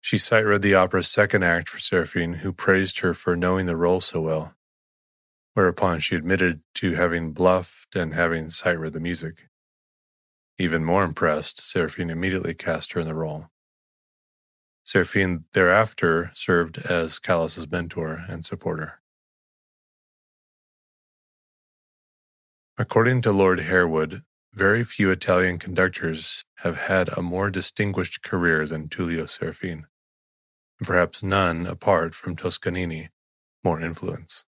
She 0.00 0.18
sight 0.18 0.40
read 0.46 0.62
the 0.62 0.74
opera's 0.74 1.08
second 1.08 1.44
act 1.44 1.68
for 1.68 1.78
Serafin, 1.78 2.34
who 2.38 2.52
praised 2.52 3.00
her 3.00 3.14
for 3.14 3.36
knowing 3.36 3.66
the 3.66 3.76
role 3.76 4.00
so 4.00 4.20
well, 4.20 4.54
whereupon 5.58 5.98
she 5.98 6.14
admitted 6.14 6.60
to 6.72 6.94
having 6.94 7.32
bluffed 7.32 7.96
and 7.96 8.14
having 8.14 8.48
sight 8.48 8.78
read 8.78 8.92
the 8.92 9.00
music. 9.00 9.48
Even 10.56 10.84
more 10.84 11.02
impressed, 11.02 11.60
Serafin 11.60 12.10
immediately 12.10 12.54
cast 12.54 12.92
her 12.92 13.00
in 13.00 13.08
the 13.08 13.14
role. 13.16 13.48
Serafin 14.84 15.46
thereafter 15.54 16.30
served 16.32 16.78
as 16.86 17.18
Callas's 17.18 17.68
mentor 17.68 18.24
and 18.28 18.46
supporter. 18.46 19.00
According 22.78 23.22
to 23.22 23.32
Lord 23.32 23.58
Harewood, 23.58 24.22
very 24.54 24.84
few 24.84 25.10
Italian 25.10 25.58
conductors 25.58 26.44
have 26.58 26.76
had 26.82 27.08
a 27.08 27.20
more 27.20 27.50
distinguished 27.50 28.22
career 28.22 28.64
than 28.64 28.88
Tullio 28.88 29.26
Serafin, 29.26 29.86
and 30.78 30.86
perhaps 30.86 31.24
none 31.24 31.66
apart 31.66 32.14
from 32.14 32.36
Toscanini 32.36 33.08
more 33.64 33.80
influence. 33.80 34.44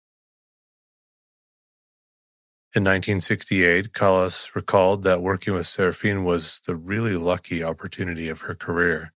In 2.73 2.85
1968, 2.85 3.93
Callas 3.93 4.55
recalled 4.55 5.03
that 5.03 5.21
working 5.23 5.55
with 5.55 5.67
Serafin 5.67 6.23
was 6.23 6.61
the 6.65 6.77
really 6.77 7.17
lucky 7.17 7.65
opportunity 7.65 8.29
of 8.29 8.43
her 8.43 8.55
career 8.55 9.13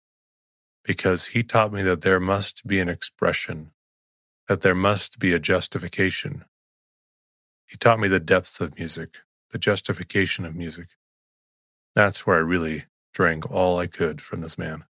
because 0.84 1.28
he 1.28 1.42
taught 1.42 1.70
me 1.70 1.82
that 1.82 2.00
there 2.00 2.18
must 2.18 2.66
be 2.66 2.80
an 2.80 2.88
expression, 2.88 3.72
that 4.48 4.62
there 4.62 4.74
must 4.74 5.18
be 5.18 5.34
a 5.34 5.38
justification. 5.38 6.46
He 7.68 7.76
taught 7.76 8.00
me 8.00 8.08
the 8.08 8.20
depth 8.20 8.58
of 8.58 8.78
music, 8.78 9.18
the 9.50 9.58
justification 9.58 10.46
of 10.46 10.56
music. 10.56 10.88
That's 11.94 12.26
where 12.26 12.36
I 12.36 12.40
really 12.40 12.84
drank 13.12 13.50
all 13.50 13.78
I 13.78 13.86
could 13.86 14.22
from 14.22 14.40
this 14.40 14.56
man. 14.56 14.84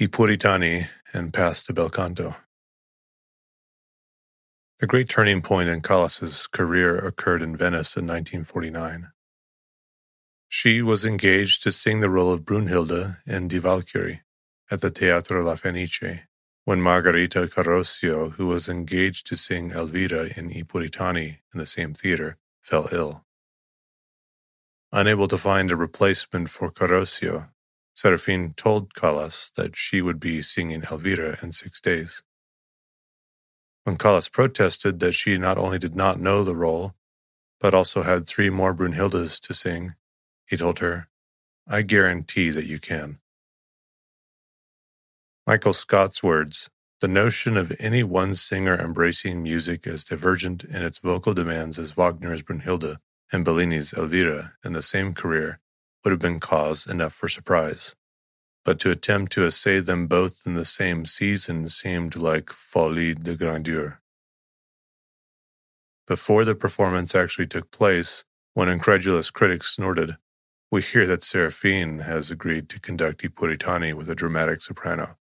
I 0.00 0.06
Puritani 0.06 0.86
and 1.12 1.30
Path 1.30 1.66
to 1.66 1.74
Bel 1.74 1.90
Canto. 1.90 2.36
The 4.80 4.86
great 4.86 5.08
turning 5.08 5.42
point 5.42 5.68
in 5.68 5.80
Callas's 5.80 6.46
career 6.46 6.96
occurred 6.96 7.42
in 7.42 7.56
Venice 7.56 7.96
in 7.96 8.06
1949. 8.06 9.10
She 10.48 10.82
was 10.82 11.04
engaged 11.04 11.64
to 11.64 11.72
sing 11.72 11.98
the 11.98 12.08
role 12.08 12.32
of 12.32 12.44
Brunhilde 12.44 13.16
in 13.26 13.48
Die 13.48 13.58
Walküre 13.58 14.20
at 14.70 14.80
the 14.80 14.92
Teatro 14.92 15.42
La 15.42 15.56
Fenice 15.56 16.20
when 16.64 16.80
Margherita 16.80 17.48
Carosio, 17.48 18.28
who 18.34 18.46
was 18.46 18.68
engaged 18.68 19.26
to 19.26 19.36
sing 19.36 19.72
Elvira 19.72 20.28
in 20.36 20.50
I 20.50 20.62
Puritani 20.62 21.38
in 21.52 21.58
the 21.58 21.66
same 21.66 21.92
theater, 21.92 22.36
fell 22.60 22.88
ill. 22.92 23.24
Unable 24.92 25.26
to 25.26 25.38
find 25.38 25.72
a 25.72 25.76
replacement 25.76 26.50
for 26.50 26.70
Carosio, 26.70 27.50
Serafin 27.96 28.54
told 28.54 28.94
Callas 28.94 29.50
that 29.56 29.74
she 29.74 30.00
would 30.00 30.20
be 30.20 30.40
singing 30.40 30.84
Elvira 30.84 31.36
in 31.42 31.50
six 31.50 31.80
days. 31.80 32.22
When 33.88 33.96
Callas 33.96 34.28
protested 34.28 35.00
that 35.00 35.12
she 35.12 35.38
not 35.38 35.56
only 35.56 35.78
did 35.78 35.96
not 35.96 36.20
know 36.20 36.44
the 36.44 36.54
role, 36.54 36.94
but 37.58 37.72
also 37.72 38.02
had 38.02 38.26
three 38.26 38.50
more 38.50 38.74
Brunhildes 38.74 39.40
to 39.40 39.54
sing, 39.54 39.94
he 40.46 40.58
told 40.58 40.80
her, 40.80 41.08
I 41.66 41.80
guarantee 41.80 42.50
that 42.50 42.66
you 42.66 42.80
can. 42.80 43.18
Michael 45.46 45.72
Scott's 45.72 46.22
words 46.22 46.68
The 47.00 47.08
notion 47.08 47.56
of 47.56 47.74
any 47.80 48.02
one 48.02 48.34
singer 48.34 48.78
embracing 48.78 49.42
music 49.42 49.86
as 49.86 50.04
divergent 50.04 50.64
in 50.64 50.82
its 50.82 50.98
vocal 50.98 51.32
demands 51.32 51.78
as 51.78 51.96
Wagner's 51.96 52.42
Brunhilde 52.42 52.98
and 53.32 53.42
Bellini's 53.42 53.94
Elvira 53.94 54.52
in 54.62 54.74
the 54.74 54.82
same 54.82 55.14
career 55.14 55.60
would 56.04 56.10
have 56.10 56.20
been 56.20 56.40
cause 56.40 56.86
enough 56.86 57.14
for 57.14 57.30
surprise. 57.30 57.96
But 58.68 58.80
to 58.80 58.90
attempt 58.90 59.32
to 59.32 59.46
essay 59.46 59.80
them 59.80 60.06
both 60.08 60.42
in 60.44 60.52
the 60.52 60.62
same 60.62 61.06
season 61.06 61.70
seemed 61.70 62.16
like 62.16 62.50
folie 62.50 63.14
de 63.14 63.34
grandeur. 63.34 64.02
Before 66.06 66.44
the 66.44 66.54
performance 66.54 67.14
actually 67.14 67.46
took 67.46 67.70
place, 67.70 68.26
when 68.52 68.68
incredulous 68.68 69.30
critics 69.30 69.74
snorted, 69.74 70.18
we 70.70 70.82
hear 70.82 71.06
that 71.06 71.22
Serafin 71.22 72.00
has 72.00 72.30
agreed 72.30 72.68
to 72.68 72.78
conduct 72.78 73.24
I 73.24 73.28
Puritani 73.28 73.94
with 73.94 74.10
a 74.10 74.14
dramatic 74.14 74.60
soprano. 74.60 75.16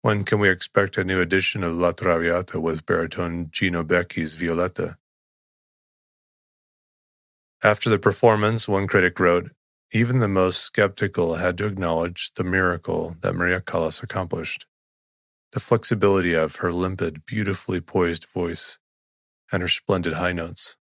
When 0.00 0.24
can 0.24 0.40
we 0.40 0.48
expect 0.48 0.98
a 0.98 1.04
new 1.04 1.20
edition 1.20 1.62
of 1.62 1.74
La 1.74 1.92
Traviata 1.92 2.58
with 2.60 2.84
baritone 2.84 3.50
Gino 3.52 3.84
Becchi's 3.84 4.34
Violetta? 4.34 4.96
After 7.62 7.88
the 7.88 8.00
performance, 8.00 8.66
one 8.66 8.88
critic 8.88 9.20
wrote, 9.20 9.52
even 9.92 10.18
the 10.18 10.28
most 10.28 10.62
skeptical 10.62 11.34
had 11.34 11.58
to 11.58 11.66
acknowledge 11.66 12.32
the 12.34 12.44
miracle 12.44 13.14
that 13.20 13.34
Maria 13.34 13.60
Callas 13.60 14.02
accomplished. 14.02 14.66
The 15.52 15.60
flexibility 15.60 16.34
of 16.34 16.56
her 16.56 16.72
limpid, 16.72 17.26
beautifully 17.26 17.80
poised 17.80 18.26
voice 18.26 18.78
and 19.52 19.60
her 19.60 19.68
splendid 19.68 20.14
high 20.14 20.32
notes. 20.32 20.78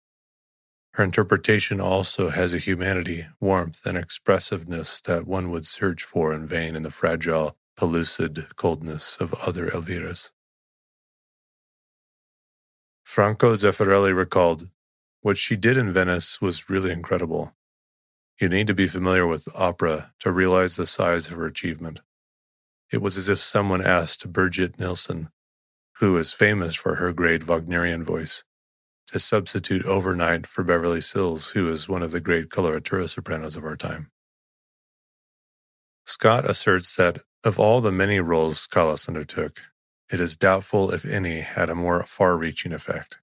Her 0.94 1.04
interpretation 1.04 1.80
also 1.80 2.30
has 2.30 2.54
a 2.54 2.58
humanity, 2.58 3.26
warmth, 3.40 3.84
and 3.84 3.98
expressiveness 3.98 5.00
that 5.02 5.26
one 5.26 5.50
would 5.50 5.66
search 5.66 6.04
for 6.04 6.32
in 6.32 6.46
vain 6.46 6.76
in 6.76 6.84
the 6.84 6.90
fragile, 6.90 7.56
pellucid 7.76 8.56
coldness 8.56 9.16
of 9.16 9.34
other 9.34 9.70
Elviras. 9.70 10.30
Franco 13.04 13.54
Zeffirelli 13.54 14.14
recalled, 14.16 14.68
what 15.20 15.36
she 15.36 15.56
did 15.56 15.76
in 15.76 15.90
Venice 15.90 16.40
was 16.40 16.70
really 16.70 16.92
incredible. 16.92 17.52
You 18.40 18.48
need 18.48 18.68
to 18.68 18.74
be 18.74 18.86
familiar 18.86 19.26
with 19.26 19.48
opera 19.54 20.12
to 20.20 20.32
realize 20.32 20.76
the 20.76 20.86
size 20.86 21.28
of 21.28 21.36
her 21.36 21.46
achievement. 21.46 22.00
It 22.90 23.02
was 23.02 23.18
as 23.18 23.28
if 23.28 23.38
someone 23.38 23.84
asked 23.84 24.32
Birgit 24.32 24.78
Nilsson, 24.78 25.28
who 25.98 26.16
is 26.16 26.32
famous 26.32 26.74
for 26.74 26.94
her 26.94 27.12
great 27.12 27.46
Wagnerian 27.46 28.02
voice, 28.02 28.42
to 29.08 29.18
substitute 29.18 29.84
overnight 29.84 30.46
for 30.46 30.64
Beverly 30.64 31.02
Sills, 31.02 31.50
who 31.50 31.68
is 31.68 31.86
one 31.86 32.02
of 32.02 32.12
the 32.12 32.20
great 32.20 32.48
coloratura 32.48 33.10
sopranos 33.10 33.56
of 33.56 33.64
our 33.64 33.76
time. 33.76 34.10
Scott 36.06 36.48
asserts 36.48 36.96
that 36.96 37.18
of 37.44 37.60
all 37.60 37.82
the 37.82 37.92
many 37.92 38.20
roles 38.20 38.66
Callas 38.66 39.06
undertook, 39.06 39.60
it 40.10 40.18
is 40.18 40.34
doubtful 40.34 40.92
if 40.92 41.04
any 41.04 41.40
had 41.40 41.68
a 41.68 41.74
more 41.74 42.02
far 42.04 42.38
reaching 42.38 42.72
effect. 42.72 43.18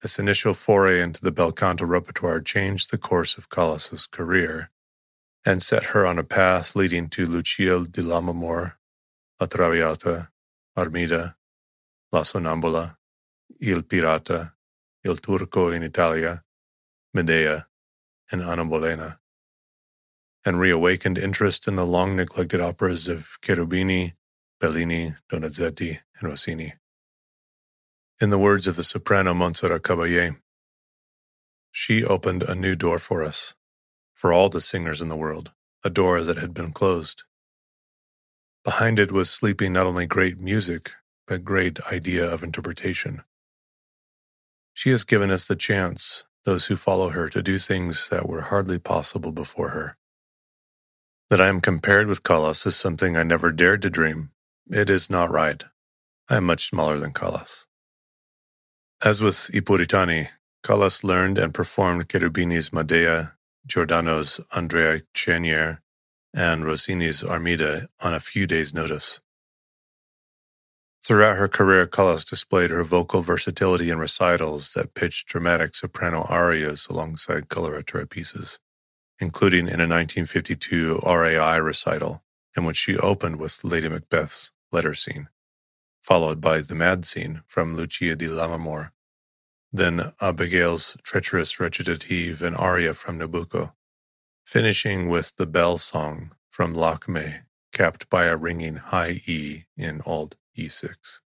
This 0.00 0.18
initial 0.20 0.54
foray 0.54 1.00
into 1.00 1.20
the 1.20 1.32
bel 1.32 1.50
canto 1.50 1.84
repertoire 1.84 2.40
changed 2.40 2.90
the 2.90 2.98
course 2.98 3.36
of 3.36 3.50
Callas's 3.50 4.06
career 4.06 4.70
and 5.44 5.60
set 5.60 5.84
her 5.86 6.06
on 6.06 6.18
a 6.18 6.24
path 6.24 6.76
leading 6.76 7.08
to 7.08 7.26
Lucia 7.26 7.84
di 7.84 8.02
Lammermoor, 8.02 8.74
La 9.40 9.46
Traviata, 9.46 10.28
Armida, 10.76 11.34
La 12.12 12.22
Sonnambula, 12.22 12.96
Il 13.60 13.82
Pirata, 13.82 14.52
Il 15.04 15.16
Turco 15.16 15.68
in 15.70 15.82
Italia, 15.82 16.44
Medea, 17.12 17.66
and 18.30 18.42
Anna 18.42 18.64
Bolena, 18.64 19.18
and 20.44 20.60
reawakened 20.60 21.18
interest 21.18 21.66
in 21.66 21.74
the 21.74 21.86
long 21.86 22.14
neglected 22.14 22.60
operas 22.60 23.08
of 23.08 23.38
Cherubini, 23.42 24.12
Bellini, 24.60 25.14
Donizetti, 25.28 25.98
and 26.20 26.30
Rossini. 26.30 26.74
In 28.20 28.30
the 28.30 28.38
words 28.38 28.66
of 28.66 28.74
the 28.74 28.82
soprano 28.82 29.32
Montserrat 29.32 29.82
Caballé, 29.82 30.40
she 31.70 32.04
opened 32.04 32.42
a 32.42 32.56
new 32.56 32.74
door 32.74 32.98
for 32.98 33.22
us, 33.22 33.54
for 34.12 34.32
all 34.32 34.48
the 34.48 34.60
singers 34.60 35.00
in 35.00 35.08
the 35.08 35.16
world, 35.16 35.52
a 35.84 35.90
door 35.90 36.22
that 36.22 36.36
had 36.36 36.52
been 36.52 36.72
closed. 36.72 37.22
Behind 38.64 38.98
it 38.98 39.12
was 39.12 39.30
sleeping 39.30 39.72
not 39.72 39.86
only 39.86 40.04
great 40.04 40.40
music, 40.40 40.90
but 41.28 41.44
great 41.44 41.78
idea 41.92 42.28
of 42.28 42.42
interpretation. 42.42 43.22
She 44.74 44.90
has 44.90 45.04
given 45.04 45.30
us 45.30 45.46
the 45.46 45.54
chance, 45.54 46.24
those 46.44 46.66
who 46.66 46.74
follow 46.74 47.10
her, 47.10 47.28
to 47.28 47.40
do 47.40 47.56
things 47.56 48.08
that 48.08 48.28
were 48.28 48.42
hardly 48.50 48.80
possible 48.80 49.30
before 49.30 49.68
her. 49.68 49.96
That 51.30 51.40
I 51.40 51.46
am 51.46 51.60
compared 51.60 52.08
with 52.08 52.24
Callas 52.24 52.66
is 52.66 52.74
something 52.74 53.16
I 53.16 53.22
never 53.22 53.52
dared 53.52 53.82
to 53.82 53.90
dream. 53.90 54.32
It 54.68 54.90
is 54.90 55.08
not 55.08 55.30
right. 55.30 55.62
I 56.28 56.38
am 56.38 56.46
much 56.46 56.68
smaller 56.68 56.98
than 56.98 57.12
Callas. 57.12 57.67
As 59.04 59.22
with 59.22 59.48
I 59.54 59.60
Puritani, 59.60 60.28
Callas 60.64 61.04
learned 61.04 61.38
and 61.38 61.54
performed 61.54 62.08
Cherubini's 62.08 62.72
Medea, 62.72 63.36
Giordano's 63.64 64.40
Andrea 64.56 65.02
Chenier, 65.14 65.78
and 66.34 66.64
Rossini's 66.64 67.22
Armida 67.22 67.86
on 68.00 68.12
a 68.12 68.18
few 68.18 68.44
days' 68.44 68.74
notice. 68.74 69.20
Throughout 71.04 71.36
her 71.36 71.46
career, 71.46 71.86
Callas 71.86 72.24
displayed 72.24 72.70
her 72.70 72.82
vocal 72.82 73.22
versatility 73.22 73.88
in 73.88 73.98
recitals 74.00 74.72
that 74.72 74.94
pitched 74.94 75.28
dramatic 75.28 75.76
soprano 75.76 76.22
arias 76.28 76.88
alongside 76.90 77.48
coloratura 77.48 78.10
pieces, 78.10 78.58
including 79.20 79.68
in 79.68 79.80
a 79.80 79.86
1952 79.86 81.02
RAI 81.06 81.56
recital 81.58 82.24
in 82.56 82.64
which 82.64 82.76
she 82.76 82.96
opened 82.98 83.36
with 83.36 83.62
Lady 83.62 83.88
Macbeth's 83.88 84.50
letter 84.72 84.94
scene 84.94 85.28
followed 86.00 86.40
by 86.40 86.60
the 86.60 86.74
mad 86.74 87.04
scene 87.04 87.42
from 87.46 87.76
Lucia 87.76 88.16
di 88.16 88.26
Lammermoor, 88.26 88.90
then 89.72 90.12
Abigail's 90.20 90.96
treacherous 91.02 91.60
recitative 91.60 92.42
and 92.42 92.56
aria 92.56 92.94
from 92.94 93.18
Nabucco, 93.18 93.72
finishing 94.44 95.08
with 95.08 95.36
the 95.36 95.46
bell 95.46 95.78
song 95.78 96.32
from 96.48 96.74
Lakme, 96.74 97.42
capped 97.72 98.08
by 98.08 98.24
a 98.24 98.36
ringing 98.36 98.76
high 98.76 99.20
E 99.26 99.64
in 99.76 100.00
alt 100.06 100.36
E6. 100.56 101.20